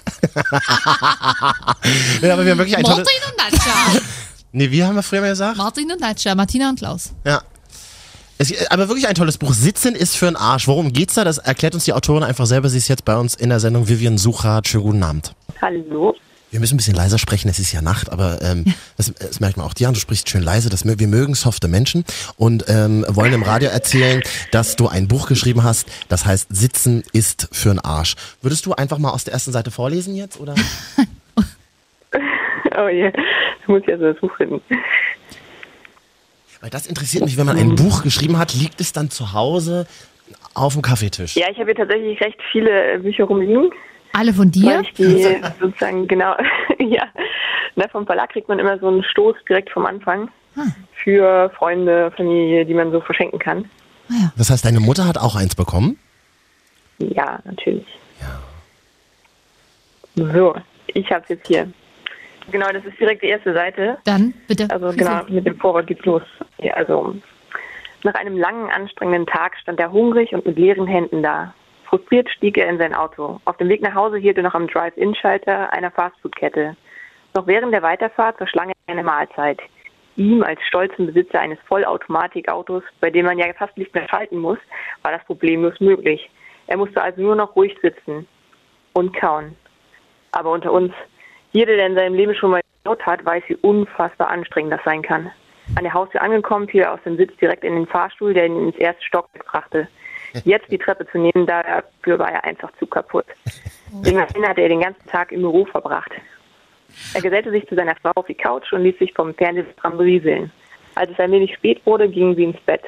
[2.22, 3.07] ja, aber wir haben wirklich ein tolles...
[3.07, 4.01] Martin und Nadja.
[4.51, 5.57] Nee, wie haben wir früher mal gesagt?
[5.57, 7.12] Martin und Nadja, Martina und Klaus.
[7.24, 7.43] Ja.
[8.42, 9.54] Es, aber wirklich ein tolles Buch.
[9.54, 10.66] Sitzen ist für einen Arsch.
[10.66, 11.26] Worum geht's da?
[11.26, 12.70] Das erklärt uns die Autorin einfach selber.
[12.70, 14.66] Sie ist jetzt bei uns in der Sendung Vivian Suchat.
[14.70, 15.36] Schönen guten Abend.
[15.62, 16.16] Hallo.
[16.50, 18.64] Wir müssen ein bisschen leiser sprechen, es ist ja Nacht, aber ähm,
[18.98, 19.74] das, das merkt man auch.
[19.74, 20.70] Diana, du sprichst schön leise.
[20.70, 22.06] Das, wir mögen softe Menschen
[22.38, 27.04] und ähm, wollen im Radio erzählen, dass du ein Buch geschrieben hast, das heißt Sitzen
[27.12, 28.16] ist für einen Arsch.
[28.42, 30.40] Würdest du einfach mal aus der ersten Seite vorlesen jetzt?
[30.40, 30.56] Oder?
[32.78, 33.12] Oh je,
[33.62, 34.62] ich muss ja so das Buch finden.
[36.62, 39.88] Weil das interessiert mich, wenn man ein Buch geschrieben hat, liegt es dann zu Hause
[40.53, 41.36] auf dem Kaffeetisch?
[41.36, 43.70] Ja, ich habe hier tatsächlich recht viele Bücher rumliegen.
[44.14, 44.66] Alle von dir?
[44.66, 46.36] Weil ich die sozusagen, genau,
[46.80, 47.07] ja.
[47.76, 50.30] Na, vom Verlag kriegt man immer so einen Stoß direkt vom Anfang
[51.03, 53.70] für Freunde, Familie, die man so verschenken kann.
[54.36, 55.97] Das heißt, deine Mutter hat auch eins bekommen?
[56.97, 57.86] Ja, natürlich.
[60.16, 60.55] So,
[60.88, 61.72] ich habe es jetzt hier.
[62.52, 63.97] Genau, das ist direkt die erste Seite.
[64.06, 64.68] Dann bitte.
[64.70, 66.24] Also genau, mit dem Vorwort geht's los.
[66.58, 67.16] Ja, also
[68.04, 71.54] nach einem langen, anstrengenden Tag stand er hungrig und mit leeren Händen da.
[71.86, 73.41] Frustriert stieg er in sein Auto.
[73.45, 76.76] Auf dem Weg nach Hause hielt er noch am Drive-In-Schalter einer Fastfood-Kette.
[77.36, 79.60] Noch während der Weiterfahrt verschlang er eine Mahlzeit.
[80.16, 84.60] Ihm als stolzen Besitzer eines Vollautomatikautos, bei dem man ja fast nicht mehr schalten muss,
[85.02, 86.30] war das problemlos möglich.
[86.68, 88.28] Er musste also nur noch ruhig sitzen
[88.93, 89.56] und kauen.
[90.32, 90.93] Aber unter uns,
[91.52, 95.02] jeder, der in seinem Leben schon mal gekaut hat, weiß, wie unfassbar anstrengend das sein
[95.02, 95.32] kann.
[95.76, 98.68] An der Haustür angekommen, fiel er aus dem Sitz direkt in den Fahrstuhl, der ihn
[98.68, 99.88] ins erste Stockwerk brachte.
[100.43, 103.26] Jetzt die Treppe zu nehmen, dafür war er einfach zu kaputt.
[104.06, 106.12] Immerhin hatte er den ganzen Tag im Büro verbracht.
[107.14, 110.52] Er gesellte sich zu seiner Frau auf die Couch und ließ sich vom Fernsehprogramm berieseln.
[110.95, 112.84] Als es ein wenig spät wurde, gingen sie ins Bett.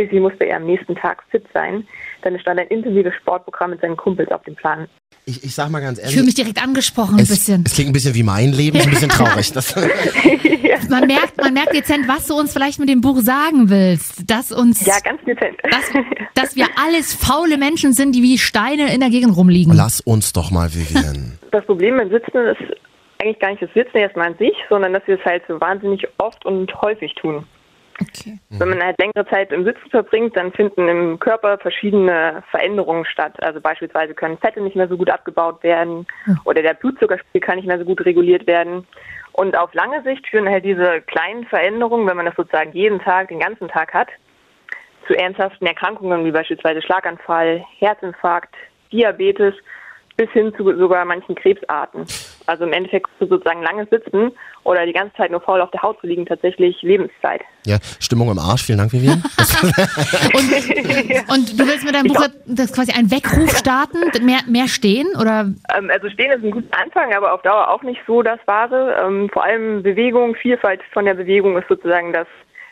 [0.00, 1.86] Schließlich musste er am nächsten Tag fit sein,
[2.24, 4.88] denn es stand ein intensives Sportprogramm mit seinen Kumpels auf dem Plan.
[5.26, 6.14] Ich, ich sag mal ganz Ich ehrlich.
[6.14, 7.64] fühle mich direkt angesprochen ein es, bisschen.
[7.66, 9.52] es klingt ein bisschen wie mein Leben, ist ein bisschen traurig.
[9.54, 9.74] Das,
[10.88, 14.28] Man merkt, man merkt dezent, was du uns vielleicht mit dem Buch sagen willst.
[14.28, 15.56] Dass uns, Ja, ganz dezent.
[15.70, 15.90] dass,
[16.34, 19.72] dass wir alles faule Menschen sind, die wie Steine in der Gegend rumliegen.
[19.74, 21.38] lass uns doch mal, Vivian.
[21.52, 22.76] Das Problem beim Sitzen ist
[23.20, 26.06] eigentlich gar nicht das Sitzen erstmal an sich, sondern dass wir es halt so wahnsinnig
[26.18, 27.44] oft und häufig tun.
[28.00, 28.38] Okay.
[28.50, 33.34] Wenn man halt längere Zeit im Sitzen verbringt, dann finden im Körper verschiedene Veränderungen statt.
[33.42, 36.06] Also beispielsweise können Fette nicht mehr so gut abgebaut werden
[36.44, 38.86] oder der Blutzuckerspiegel kann nicht mehr so gut reguliert werden.
[39.32, 43.28] Und auf lange Sicht führen halt diese kleinen Veränderungen, wenn man das sozusagen jeden Tag,
[43.28, 44.08] den ganzen Tag hat,
[45.06, 48.54] zu ernsthaften Erkrankungen wie beispielsweise Schlaganfall, Herzinfarkt,
[48.92, 49.54] Diabetes
[50.20, 52.04] bis hin zu sogar manchen Krebsarten.
[52.44, 54.32] Also im Endeffekt sozusagen langes Sitzen
[54.64, 57.40] oder die ganze Zeit nur faul auf der Haut zu liegen tatsächlich Lebenszeit.
[57.64, 59.22] Ja, Stimmung im Arsch, vielen Dank, Vivian.
[61.32, 63.98] Und du willst mit deinem Buch das quasi einen Weckruf starten?
[64.22, 65.06] Mehr, mehr stehen?
[65.18, 68.40] Oder Ähm, also stehen ist ein guter Anfang, aber auf Dauer auch nicht so das
[68.44, 69.02] Wahre.
[69.02, 72.26] Ähm, vor allem Bewegung, Vielfalt von der Bewegung ist sozusagen das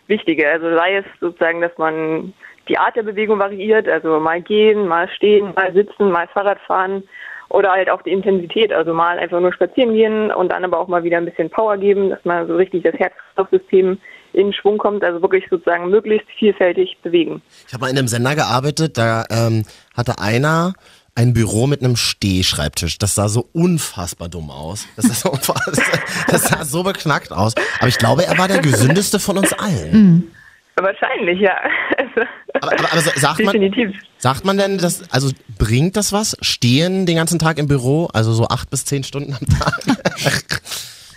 [0.07, 0.51] Wichtige.
[0.51, 2.35] Also sei es sozusagen, dass man
[2.69, 7.05] die Art der Bewegung variiert, also mal gehen, mal stehen, mal sitzen, mal Fahrrad fahren
[7.51, 10.89] oder halt auch die Intensität, also mal einfach nur spazieren gehen und dann aber auch
[10.89, 13.99] mal wieder ein bisschen Power geben, dass man so richtig das Herz-Kreislauf-System
[14.35, 17.41] in Schwung kommt, also wirklich sozusagen möglichst vielfältig bewegen.
[17.67, 19.65] Ich habe mal in einem Sender gearbeitet, da ähm,
[19.97, 20.75] hatte einer
[21.15, 22.99] ein Büro mit einem Stehschreibtisch.
[22.99, 24.87] Das sah so unfassbar dumm aus.
[24.97, 27.55] Das sah so, unfassbar- das sah so beknackt aus.
[27.81, 30.31] Aber ich glaube, er war der gesündeste von uns allen.
[30.83, 31.57] Wahrscheinlich, ja.
[31.97, 36.37] Also, Aber, aber, aber sagt man, sagt man denn, dass, also bringt das was?
[36.41, 40.63] Stehen den ganzen Tag im Büro, also so acht bis zehn Stunden am Tag?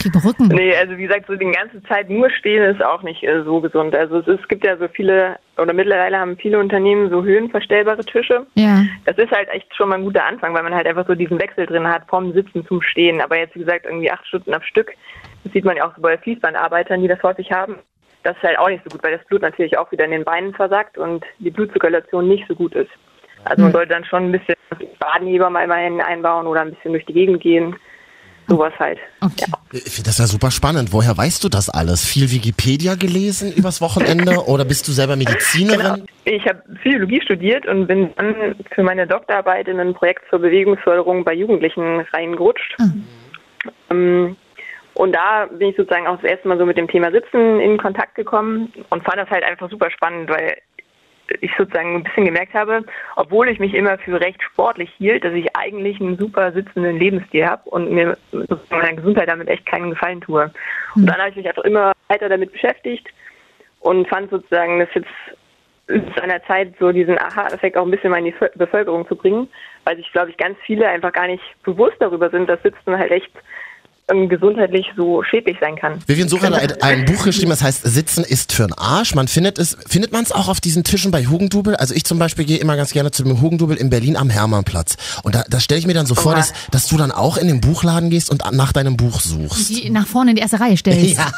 [0.01, 0.47] krieg Rücken?
[0.47, 3.62] Nee, also wie gesagt, so die ganze Zeit nur stehen ist auch nicht äh, so
[3.62, 3.95] gesund.
[3.95, 8.03] Also es, ist, es gibt ja so viele, oder mittlerweile haben viele Unternehmen so höhenverstellbare
[8.03, 8.45] Tische.
[8.55, 8.84] Ja.
[9.05, 11.39] Das ist halt echt schon mal ein guter Anfang, weil man halt einfach so diesen
[11.39, 13.22] Wechsel drin hat vom Sitzen zum Stehen.
[13.22, 14.91] Aber jetzt, wie gesagt, irgendwie acht Stunden am Stück.
[15.43, 17.78] Das sieht man ja auch so bei Fließbandarbeitern, die das häufig haben.
[18.24, 20.24] Das ist halt auch nicht so gut, weil das Blut natürlich auch wieder in den
[20.24, 22.91] Beinen versackt und die Blutzirkulation nicht so gut ist.
[23.43, 24.55] Also man sollte dann schon ein bisschen
[24.99, 27.76] Badenheber mal immerhin einbauen oder ein bisschen durch die Gegend gehen.
[28.47, 28.99] Sowas halt.
[29.22, 29.45] Okay.
[29.72, 30.91] Ich finde das ja super spannend.
[30.91, 32.05] Woher weißt du das alles?
[32.05, 35.80] Viel Wikipedia gelesen übers Wochenende oder bist du selber Medizinerin?
[35.80, 36.05] Genau.
[36.26, 41.24] Ich habe Psychologie studiert und bin dann für meine Doktorarbeit in ein Projekt zur Bewegungsförderung
[41.24, 42.76] bei Jugendlichen reingerutscht.
[43.89, 44.36] Ähm,
[44.94, 47.78] Und da bin ich sozusagen auch das erste Mal so mit dem Thema Sitzen in
[47.78, 50.58] Kontakt gekommen und fand das halt einfach super spannend, weil
[51.39, 52.84] ich sozusagen ein bisschen gemerkt habe,
[53.16, 57.48] obwohl ich mich immer für recht sportlich hielt, dass ich eigentlich einen super sitzenden Lebensstil
[57.48, 58.18] habe und mir
[58.70, 60.52] meiner Gesundheit damit echt keinen Gefallen tue.
[60.96, 63.08] Und dann habe ich mich einfach immer weiter damit beschäftigt
[63.80, 65.08] und fand sozusagen, dass jetzt
[66.22, 69.16] an der Zeit, so diesen Aha-Effekt auch ein bisschen mal in die Vö- Bevölkerung zu
[69.16, 69.50] bringen,
[69.86, 73.12] weil sich, glaube ich, ganz viele einfach gar nicht bewusst darüber sind, dass Sitzen halt
[73.12, 73.32] echt
[74.12, 75.99] ähm, gesundheitlich so schädlich sein kann.
[76.07, 79.16] Vivian Sucher hat ein, ein Buch geschrieben, das heißt Sitzen ist für'n Arsch.
[79.16, 81.76] Man findet es, findet man es auch auf diesen Tischen bei Hugendubel?
[81.76, 84.97] Also ich zum Beispiel gehe immer ganz gerne zu dem Hugendubel in Berlin am Hermannplatz.
[85.24, 87.47] Und da, da stelle ich mir dann so vor, dass, dass du dann auch in
[87.47, 89.70] den Buchladen gehst und nach deinem Buch suchst.
[89.70, 91.01] Die nach vorne in die erste Reihe stellst.
[91.18, 91.32] Ja,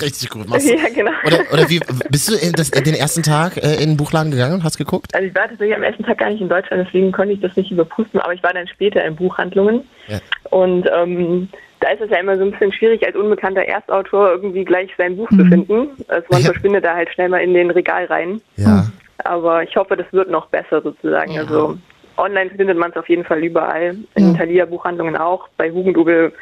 [0.00, 0.48] richtig gut.
[0.48, 1.10] Machst du- Ja, genau.
[1.26, 4.54] Oder, oder wie, bist du in das, den ersten Tag äh, in den Buchladen gegangen
[4.54, 5.14] und hast geguckt?
[5.14, 7.54] Also ich war tatsächlich am ersten Tag gar nicht in Deutschland, deswegen konnte ich das
[7.56, 9.82] nicht überprüfen, aber ich war dann später in Buchhandlungen.
[10.08, 10.20] Ja.
[10.50, 11.48] Und ähm,
[11.80, 15.16] da ist es ja immer so ein bisschen schwierig, als unbekannter Erstautor irgendwie gleich sein
[15.16, 15.88] Buch zu finden.
[16.08, 18.40] Also man verschwindet da halt schnell mal in den Regal rein.
[18.56, 18.86] Ja.
[19.24, 21.32] Aber ich hoffe, das wird noch besser sozusagen.
[21.32, 21.42] Ja.
[21.42, 21.76] Also
[22.16, 23.96] online findet man es auf jeden Fall überall.
[24.16, 24.38] In Ja.
[24.38, 25.48] Thalia-Buchhandlungen auch.
[25.56, 26.32] Bei Hugendubel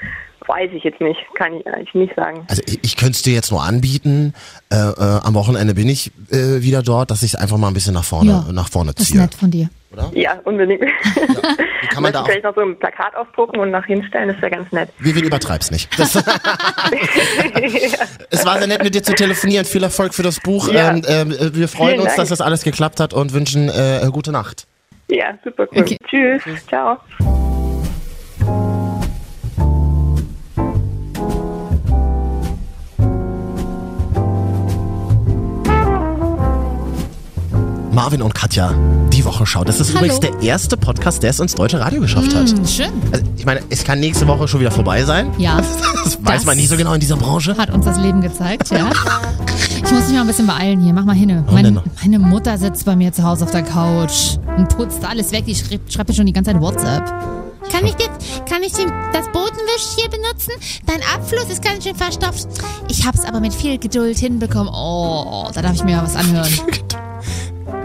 [0.47, 2.45] weiß ich jetzt nicht, kann ich eigentlich nicht sagen.
[2.49, 4.35] Also ich, ich könnte es dir jetzt nur anbieten.
[4.71, 7.75] Äh, äh, am Wochenende bin ich äh, wieder dort, dass ich es einfach mal ein
[7.75, 9.21] bisschen nach vorne, Ja, nach vorne Das ist ziehe.
[9.21, 9.69] nett von dir.
[10.13, 10.83] Ja, unbedingt.
[10.83, 14.37] Wie kann man da auch, vielleicht noch so ein Plakat ausdrucken und nach hinstellen, das
[14.43, 14.91] wäre ganz nett.
[14.99, 15.89] Vivian, übertreib's nicht.
[15.99, 16.15] Das,
[18.31, 19.65] es war sehr nett, mit dir zu telefonieren.
[19.65, 20.69] Viel Erfolg für das Buch.
[20.71, 20.91] Ja.
[20.91, 22.19] Ähm, äh, wir freuen Vielen uns, Dank.
[22.19, 24.67] dass das alles geklappt hat und wünschen äh, gute Nacht.
[25.09, 25.81] Ja, super cool.
[25.83, 25.97] Okay.
[26.11, 26.43] Tschüss.
[26.67, 26.99] Ciao.
[37.97, 38.75] Marvin und Katja,
[39.11, 39.65] die Wochenschau.
[39.65, 40.05] Das ist Hallo.
[40.05, 42.51] übrigens der erste Podcast, der es ins deutsche Radio geschafft hat.
[42.51, 42.91] Hm, schön.
[43.11, 45.33] Also, ich meine, es kann nächste Woche schon wieder vorbei sein.
[45.39, 45.63] Ja.
[46.05, 47.57] Das weiß man nicht so genau in dieser Branche.
[47.57, 48.91] Hat uns das Leben gezeigt, ja.
[49.77, 50.93] Ich muss mich mal ein bisschen beeilen hier.
[50.93, 51.29] Mach mal hin.
[51.29, 55.47] denn Meine, Mutter sitzt bei mir zu Hause auf der Couch und putzt alles weg.
[55.47, 57.05] Die schreibt, schreibt mir schon die ganze Zeit WhatsApp.
[57.73, 60.53] Kann ich, jetzt, kann ich den, das Bodenwisch hier benutzen?
[60.87, 62.47] Dein Abfluss ist ganz schön verstopft.
[62.89, 64.73] Ich hab's aber mit viel Geduld hinbekommen.
[64.73, 66.53] Oh, da darf ich mir mal was anhören.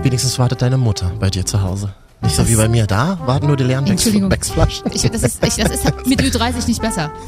[0.04, 1.94] Wenigstens wartet deine Mutter bei dir zu Hause.
[2.22, 2.86] Nicht so wie bei mir.
[2.88, 3.86] Da warten nur die leeren.
[3.86, 4.92] Becksflaschen.
[4.94, 7.12] Ich, das, ist, ich, das ist mit Ü30 nicht besser.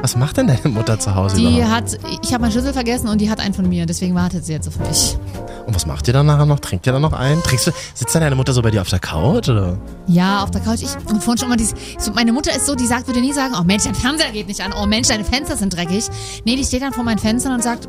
[0.00, 1.70] Was macht denn deine Mutter zu Hause Die überhaupt?
[1.70, 3.84] hat, ich habe meinen Schlüssel vergessen und die hat einen von mir.
[3.84, 5.18] Deswegen wartet sie jetzt auf mich.
[5.66, 6.60] Und was macht ihr dann nachher noch?
[6.60, 7.42] Trinkt ihr dann noch ein?
[7.42, 9.48] Trinkst du, sitzt dann deine Mutter so bei dir auf der Couch?
[9.48, 9.76] Oder?
[10.06, 10.82] Ja, auf der Couch.
[10.82, 13.32] Ich und vorhin schon mal dieses, so, meine Mutter ist so, die sagt, würde nie
[13.32, 16.04] sagen, oh Mensch, dein Fernseher geht nicht an, oh Mensch, deine Fenster sind dreckig.
[16.44, 17.88] Nee, die steht dann vor meinen Fenstern und sagt,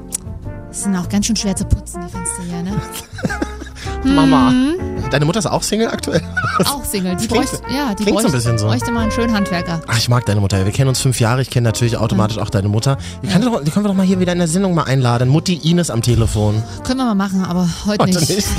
[0.69, 2.81] es sind auch ganz schön schwer zu putzen, die Fenster hier, ne?
[4.03, 4.51] Mama.
[4.51, 4.88] Mhm.
[5.11, 6.21] Deine Mutter ist auch Single aktuell?
[6.65, 7.15] Auch Single.
[7.15, 8.67] Die Klingt- bräuchte, ja, die klingt so ein bräuchte, bisschen so.
[8.67, 9.81] bräuchte mal einen schönen Handwerker.
[9.87, 10.63] Ach, ich mag deine Mutter.
[10.65, 11.41] Wir kennen uns fünf Jahre.
[11.41, 12.97] Ich kenne natürlich automatisch auch deine Mutter.
[13.23, 15.29] Die, kann doch, die können wir doch mal hier wieder in der Sendung mal einladen.
[15.29, 16.61] Mutti Ines am Telefon.
[16.83, 18.29] Können wir mal machen, aber heute, Heute nicht.
[18.29, 18.47] nicht.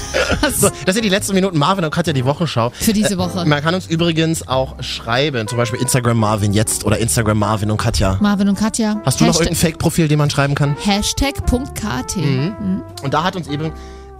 [0.56, 2.70] So, das sind die letzten Minuten Marvin und Katja die Wochenschau.
[2.70, 3.40] Für diese Woche.
[3.40, 7.70] Äh, man kann uns übrigens auch schreiben, zum Beispiel Instagram Marvin jetzt oder Instagram Marvin
[7.70, 8.16] und Katja.
[8.20, 9.00] Marvin und Katja.
[9.04, 10.76] Hast du noch Hashtag- irgendein Fake-Profil, den man schreiben kann?
[10.84, 12.16] Hashtag.kt.
[12.16, 12.82] Mhm.
[13.02, 13.72] Und da hat uns eben,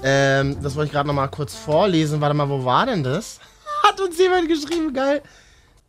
[0.03, 2.21] ähm, das wollte ich gerade noch mal kurz vorlesen.
[2.21, 3.39] Warte mal, wo war denn das?
[3.89, 5.23] Hat uns jemand geschrieben, geil.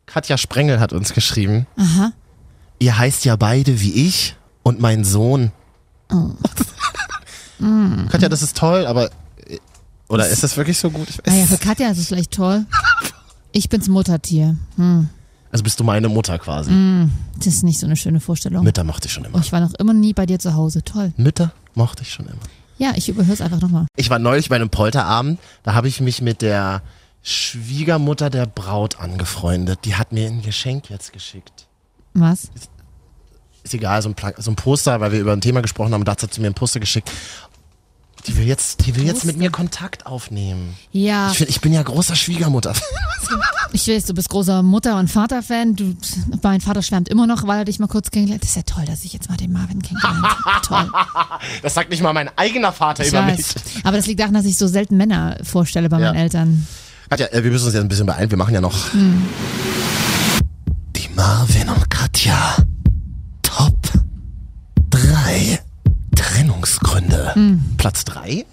[0.05, 1.67] Katja Sprengel hat uns geschrieben.
[1.77, 2.11] Aha.
[2.79, 5.51] Ihr heißt ja beide wie ich und mein Sohn.
[6.11, 6.31] Oh.
[8.09, 9.09] Katja, das ist toll, aber.
[9.45, 9.59] äh,
[10.09, 11.07] Oder ist das wirklich so gut?
[11.25, 12.65] Naja, für Katja ist es vielleicht toll.
[13.53, 14.55] Ich bin's Muttertier.
[14.77, 15.09] Hm.
[15.51, 16.71] Also bist du meine Mutter quasi.
[17.35, 18.63] Das ist nicht so eine schöne Vorstellung.
[18.63, 19.37] Mütter mochte ich schon immer.
[19.37, 20.83] Oh, ich war noch immer nie bei dir zu Hause.
[20.85, 21.11] Toll.
[21.17, 22.39] Mütter mochte ich schon immer.
[22.81, 23.85] Ja, ich überhöre es einfach nochmal.
[23.95, 26.81] Ich war neulich bei einem Polterabend, da habe ich mich mit der
[27.21, 29.81] Schwiegermutter der Braut angefreundet.
[29.85, 31.67] Die hat mir ein Geschenk jetzt geschickt.
[32.15, 32.49] Was?
[33.61, 36.03] Ist egal, so ein, Pla so ein Poster, weil wir über ein Thema gesprochen haben,
[36.05, 37.11] dazu hat sie mir ein Poster geschickt.
[38.27, 40.75] Die will jetzt, die will jetzt mit mir Kontakt aufnehmen.
[40.91, 42.73] Ja, Ich, find, ich bin ja großer Schwiegermutter.
[43.73, 45.75] ich weiß, du bist großer Mutter- und Vater-Fan.
[45.75, 45.95] Du,
[46.43, 48.49] mein Vater schwärmt immer noch, weil er dich mal kurz kennengelernt hat.
[48.49, 50.61] Das ist ja toll, dass ich jetzt mal den Marvin kennengelernt habe.
[50.67, 50.91] Toll.
[51.63, 53.39] Das sagt nicht mal mein eigener Vater Ich über mich.
[53.39, 53.55] weiß.
[53.83, 56.07] Aber das liegt daran, dass ich so selten Männer vorstelle bei Ja.
[56.11, 56.67] meinen Eltern.
[57.09, 58.29] Katja, äh, wir müssen uns jetzt ein bisschen beeilen.
[58.29, 59.23] Wir machen ja noch Hm.
[60.95, 62.55] die Marvin und Katja
[63.41, 63.75] Top
[64.91, 65.59] 3
[66.41, 67.59] Trennungsgründe.
[67.77, 68.45] Platz drei?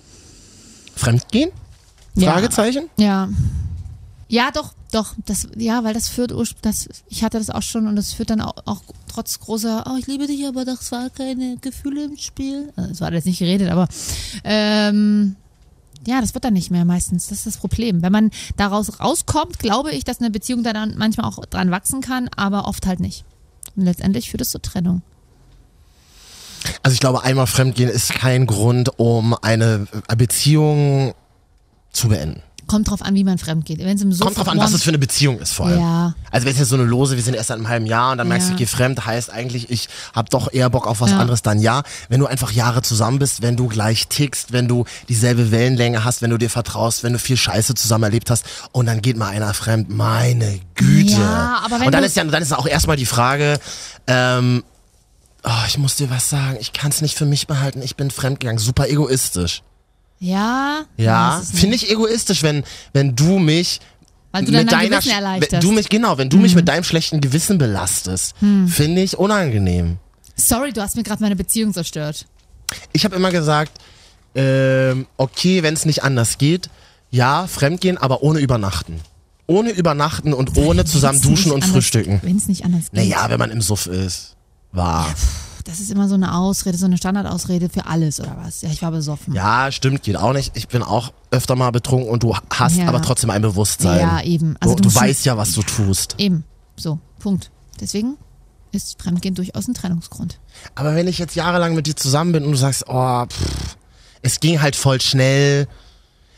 [0.94, 1.50] Fremdgehen?
[2.14, 2.32] Ja.
[2.32, 2.90] Fragezeichen?
[2.98, 3.30] Ja.
[4.28, 5.14] Ja, doch, doch.
[5.24, 8.42] Das, ja, weil das führt, das, ich hatte das auch schon und das führt dann
[8.42, 12.72] auch, auch trotz großer, oh, ich liebe dich, aber das war keine Gefühle im Spiel.
[12.76, 13.88] Also, Es war jetzt nicht geredet, aber
[14.44, 15.36] ähm,
[16.06, 17.28] ja, das wird dann nicht mehr meistens.
[17.28, 18.02] Das ist das Problem.
[18.02, 22.02] Wenn man daraus rauskommt, glaube ich, dass eine Beziehung da dann manchmal auch dran wachsen
[22.02, 23.24] kann, aber oft halt nicht.
[23.76, 25.00] Und letztendlich führt es zur Trennung.
[26.82, 31.14] Also ich glaube, einmal Fremdgehen ist kein Grund, um eine Beziehung
[31.92, 32.42] zu beenden.
[32.66, 33.78] Kommt drauf an, wie man fremd geht.
[33.78, 35.80] Wenn es im Sofa Kommt drauf an, was es für eine Beziehung ist vor allem.
[35.80, 36.14] Ja.
[36.30, 38.18] Also wenn es jetzt so eine lose, wir sind erst seit einem halben Jahr und
[38.18, 41.12] dann merkst du, ich gehe fremd, heißt eigentlich, ich habe doch eher Bock auf was
[41.12, 41.18] Ja.
[41.18, 41.82] anderes, dann ja.
[42.10, 46.20] Wenn du einfach Jahre zusammen bist, wenn du gleich tickst, wenn du dieselbe Wellenlänge hast,
[46.20, 49.28] wenn du dir vertraust, wenn du viel Scheiße zusammen erlebt hast und dann geht mal
[49.28, 51.12] einer fremd, meine Güte.
[51.12, 53.58] Ja, aber wenn und dann du- ist ja, dann ist auch erstmal die Frage,
[54.06, 54.62] ähm,
[55.44, 58.10] oh, ich muss dir was sagen, ich kann es nicht für mich behalten, ich bin
[58.10, 59.62] fremdgegangen, super egoistisch.
[60.20, 60.84] Ja.
[60.96, 63.80] Ja, finde ich egoistisch, wenn, wenn du mich
[64.32, 65.52] Weil du mit dein deiner Gewissen Sch- erleichterst.
[65.52, 68.34] Wenn du mich, genau, wenn du mich mit deinem schlechten Gewissen belastest,
[68.66, 69.98] finde ich unangenehm.
[70.36, 72.26] Sorry, du hast mir gerade meine Beziehung zerstört.
[72.92, 73.72] Ich habe immer gesagt,
[74.34, 76.68] ähm, okay, wenn es nicht anders geht,
[77.10, 79.00] ja, fremdgehen, aber ohne übernachten.
[79.46, 82.20] Ohne übernachten und ohne zusammen duschen und frühstücken.
[82.22, 82.94] Wenn es nicht anders geht.
[82.94, 84.36] Naja, wenn man im Suff ist.
[84.78, 85.06] War.
[85.64, 88.62] Das ist immer so eine Ausrede, so eine Standardausrede für alles, oder was?
[88.62, 89.34] Ja, ich war besoffen.
[89.34, 90.56] Ja, stimmt, geht auch nicht.
[90.56, 92.88] Ich bin auch öfter mal betrunken und du hast Ja.
[92.88, 94.00] aber trotzdem ein Bewusstsein.
[94.00, 94.56] Ja, eben.
[94.60, 96.14] Also du, du weißt ja, was du tust.
[96.16, 96.44] Eben.
[96.76, 97.50] So, Punkt.
[97.80, 98.16] Deswegen
[98.72, 100.38] ist Fremdgehen durchaus ein Trennungsgrund.
[100.74, 103.76] Aber wenn ich jetzt jahrelang mit dir zusammen bin und du sagst, oh, pff,
[104.22, 105.68] es ging halt voll schnell.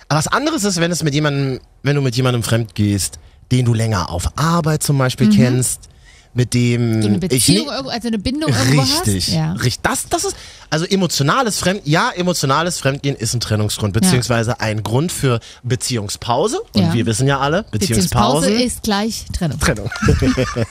[0.08, 3.20] Aber was anderes ist, wenn es mit jemandem, wenn du mit jemandem fremd gehst,
[3.52, 5.88] den du länger auf Arbeit zum Beispiel kennst,
[6.34, 7.02] mit dem.
[7.02, 9.34] So eine ich Beziehung, nie- irgendwo- also eine Bindung irgendwo Richtig, hast.
[9.34, 9.52] Ja.
[9.54, 9.82] richtig.
[9.82, 10.36] Das, das ist,
[10.70, 16.60] also emotionales Fremd, ja, emotionales Fremdgehen ist ein Trennungsgrund, beziehungsweise ein Grund für Beziehungspause.
[16.74, 16.92] Und Ja.
[16.92, 19.58] wir wissen ja alle, Beziehungspause Beziehungspause ist gleich Trennung.
[19.58, 19.90] Trennung.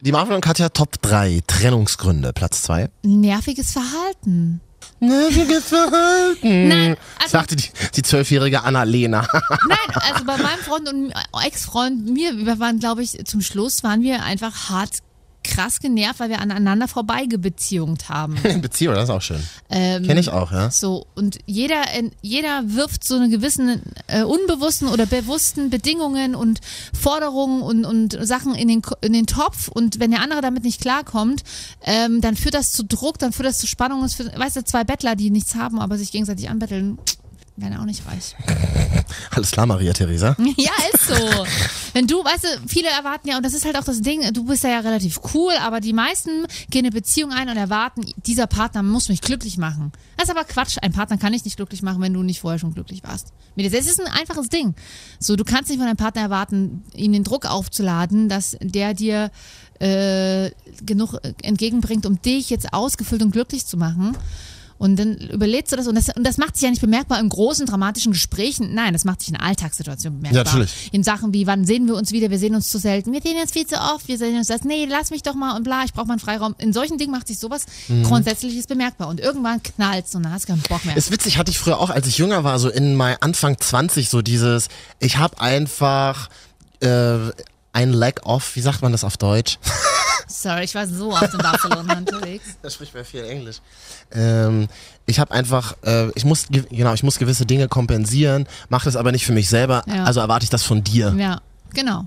[0.00, 2.88] Die Marvin und Katja Top 3 Trennungsgründe, Platz 2.
[3.02, 4.60] Nerviges Verhalten.
[5.00, 6.68] Nerviges Verhalten.
[6.68, 9.26] Nein, also- sagte die, die zwölfjährige Annalena.
[9.68, 11.12] Nein, also bei meinem Freund und
[11.44, 14.98] Ex-Freund, mir, wir waren, glaube ich, zum Schluss waren wir einfach hart
[15.44, 18.36] krass genervt, weil wir aneinander vorbeigebeziehungt haben.
[18.60, 19.42] Beziehung, das ist auch schön.
[19.70, 20.70] Ähm, Kenne ich auch, ja.
[20.70, 21.82] So, und jeder,
[22.22, 26.60] jeder wirft so eine gewissen äh, unbewussten oder bewussten Bedingungen und
[26.92, 30.80] Forderungen und, und Sachen in den, in den Topf und wenn der andere damit nicht
[30.80, 31.42] klarkommt,
[31.82, 34.04] ähm, dann führt das zu Druck, dann führt das zu Spannung.
[34.04, 36.98] Es führt, weißt du, zwei Bettler, die nichts haben, aber sich gegenseitig anbetteln,
[37.60, 38.34] werden auch nicht reich.
[39.30, 40.36] Alles klar, Maria Theresa.
[40.56, 41.46] Ja, ist so.
[41.92, 44.44] Wenn du, weißt du, viele erwarten ja, und das ist halt auch das Ding, du
[44.44, 48.46] bist ja, ja relativ cool, aber die meisten gehen eine Beziehung ein und erwarten, dieser
[48.46, 49.92] Partner muss mich glücklich machen.
[50.16, 50.78] Das ist aber Quatsch.
[50.82, 53.32] Ein Partner kann dich nicht glücklich machen, wenn du nicht vorher schon glücklich warst.
[53.56, 54.74] Das ist ein einfaches Ding.
[55.18, 59.30] So, du kannst nicht von deinem Partner erwarten, ihm den Druck aufzuladen, dass der dir
[59.80, 60.50] äh,
[60.84, 64.16] genug entgegenbringt, um dich jetzt ausgefüllt und glücklich zu machen.
[64.78, 67.28] Und dann überlegst du das und, das und das macht sich ja nicht bemerkbar in
[67.28, 68.74] großen dramatischen Gesprächen.
[68.74, 70.44] Nein, das macht sich in Alltagssituationen bemerkbar.
[70.44, 70.88] Ja, natürlich.
[70.92, 72.30] In Sachen wie, wann sehen wir uns wieder?
[72.30, 73.12] Wir sehen uns zu selten.
[73.12, 74.06] Wir sehen uns viel zu oft.
[74.08, 74.62] Wir sehen uns das.
[74.64, 76.54] Nee, lass mich doch mal und bla, ich brauche mal einen Freiraum.
[76.58, 78.04] In solchen Dingen macht sich sowas Mhm.
[78.04, 79.08] Grundsätzliches bemerkbar.
[79.08, 80.96] Und irgendwann knallt's und dann hast du keinen Bock mehr.
[80.96, 84.08] Ist witzig, hatte ich früher auch, als ich jünger war, so in mein Anfang 20,
[84.08, 84.68] so dieses,
[85.00, 86.28] ich habe einfach
[86.80, 87.18] äh,
[87.72, 89.58] ein Lack of, wie sagt man das auf Deutsch?
[90.26, 92.44] Sorry, ich war so oft in Barcelona unterwegs.
[92.62, 93.58] Da spricht man viel Englisch.
[94.12, 94.68] Ähm,
[95.06, 98.96] ich habe einfach, äh, ich muss, ge- genau, ich muss gewisse Dinge kompensieren, mache das
[98.96, 100.04] aber nicht für mich selber, Ja.
[100.04, 101.14] also erwarte ich das von dir.
[101.16, 101.40] Ja,
[101.72, 102.06] genau.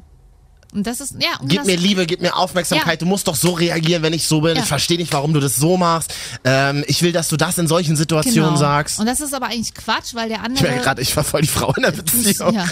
[0.74, 2.94] Und das ist, ja, Gib das, mir Liebe, gib mir Aufmerksamkeit.
[2.94, 2.96] Ja.
[2.98, 4.56] Du musst doch so reagieren, wenn ich so bin.
[4.56, 4.62] Ja.
[4.64, 6.14] Ich verstehe nicht, warum du das so machst.
[6.46, 8.56] Ähm, ich will, dass du das in solchen Situationen genau.
[8.60, 9.00] sagst.
[9.00, 10.64] Und das ist aber eigentlich Quatsch, weil der Ich andere.
[10.68, 12.54] merke gerade, ich war voll die Frau in der Beziehung.
[12.54, 12.66] Ja.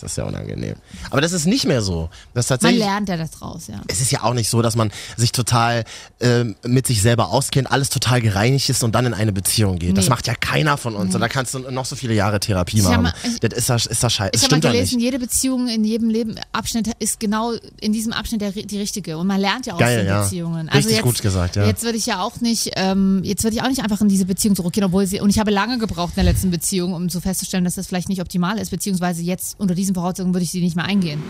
[0.00, 0.74] Das ist ja unangenehm.
[1.10, 2.10] Aber das ist nicht mehr so.
[2.34, 2.84] Das ist man tatsächlich.
[2.84, 3.80] lernt ja das draus, ja.
[3.86, 5.84] Es ist ja auch nicht so, dass man sich total
[6.20, 9.96] ähm, mit sich selber auskennt, alles total gereinigt ist und dann in eine Beziehung geht.
[9.96, 10.10] Das Nee.
[10.10, 11.14] macht ja keiner von uns.
[11.14, 13.02] Und da kannst du noch so viele Jahre Therapie Ich hab machen.
[13.04, 14.30] mal- ich- das ist das, ist das scheiße.
[14.34, 17.92] Ich Das habe mal ja gelesen, jede Beziehung in jedem Leben Abschnitt ist genau in
[17.92, 19.18] diesem Abschnitt der, die richtige.
[19.18, 20.22] Und man lernt ja aus Geil, den ja.
[20.22, 20.68] Beziehungen.
[20.68, 21.66] Also Richtig jetzt, gut gesagt, ja.
[21.66, 24.24] Jetzt würde ich ja auch nicht, ähm, jetzt würde ich auch nicht einfach in diese
[24.24, 27.20] Beziehung zurückgehen, obwohl sie, und ich habe lange gebraucht in der letzten Beziehung, um so
[27.20, 30.60] festzustellen, dass das vielleicht nicht optimal ist, beziehungsweise jetzt unter diesen Voraussetzungen würde ich sie
[30.60, 31.22] nicht mehr eingehen.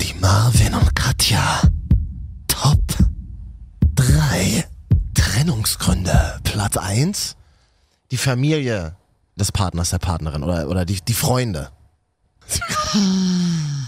[0.00, 1.62] Die Marvin und Katja.
[2.46, 2.82] Top
[3.94, 4.64] 3
[5.14, 6.40] Trennungsgründe.
[6.44, 7.36] Platz 1.
[8.10, 8.96] Die Familie
[9.38, 11.70] des Partners, der Partnerin oder, oder die, die Freunde.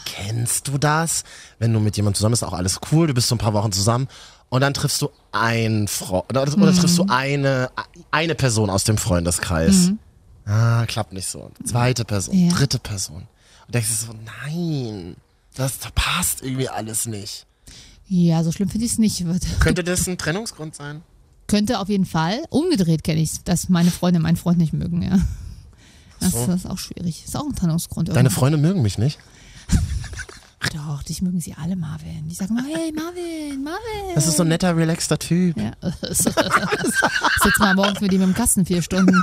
[0.04, 1.24] kennst du das?
[1.58, 3.72] Wenn du mit jemandem zusammen bist, auch alles cool, du bist so ein paar Wochen
[3.72, 4.08] zusammen
[4.48, 7.70] und dann triffst du ein Freund oder, oder triffst du eine,
[8.10, 9.92] eine Person aus dem Freundeskreis.
[10.46, 11.50] Ah, klappt nicht so.
[11.64, 12.52] Zweite Person, Ja.
[12.52, 13.28] dritte Person.
[13.66, 14.12] Und denkst du so,
[14.44, 15.16] nein,
[15.54, 17.46] das passt irgendwie alles nicht.
[18.08, 19.24] Ja, so schlimm finde ich es nicht.
[19.60, 21.02] Könnte das ein Trennungsgrund sein?
[21.46, 22.42] Könnte auf jeden Fall.
[22.50, 25.18] Umgedreht kenne ich dass meine Freunde meinen Freund nicht mögen, ja.
[26.20, 26.52] Das, So.
[26.52, 27.24] ist auch schwierig.
[27.24, 28.08] Ist auch ein Trennungsgrund.
[28.08, 28.34] Deine irgendwie.
[28.34, 29.18] Freunde mögen mich nicht.
[30.74, 32.28] Doch, dich mögen sie alle, Marvin.
[32.28, 34.14] Die sagen mal, hey, Marvin, Marvin.
[34.14, 35.56] Das ist so ein netter, relaxter Typ.
[35.56, 35.72] Ja.
[36.02, 39.20] Sitzt mal morgens mit ihm im Kasten vier Stunden.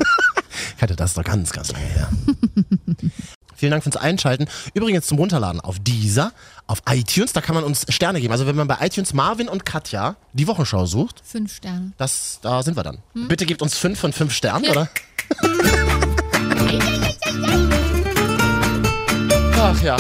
[0.76, 2.10] Ich hatte das doch ganz, ganz lange her.
[3.56, 4.46] Vielen Dank fürs Einschalten.
[4.74, 6.32] Übrigens zum Runterladen auf dieser,
[6.68, 8.32] auf iTunes, da kann man uns Sterne geben.
[8.32, 11.92] Also wenn man bei iTunes Marvin und Katja die Wochenschau sucht, Fünf Sterne.
[11.98, 12.98] das, da sind wir dann.
[13.14, 14.90] Bitte gebt uns fünf von fünf Sternen, oder?
[19.60, 19.98] Ach ja.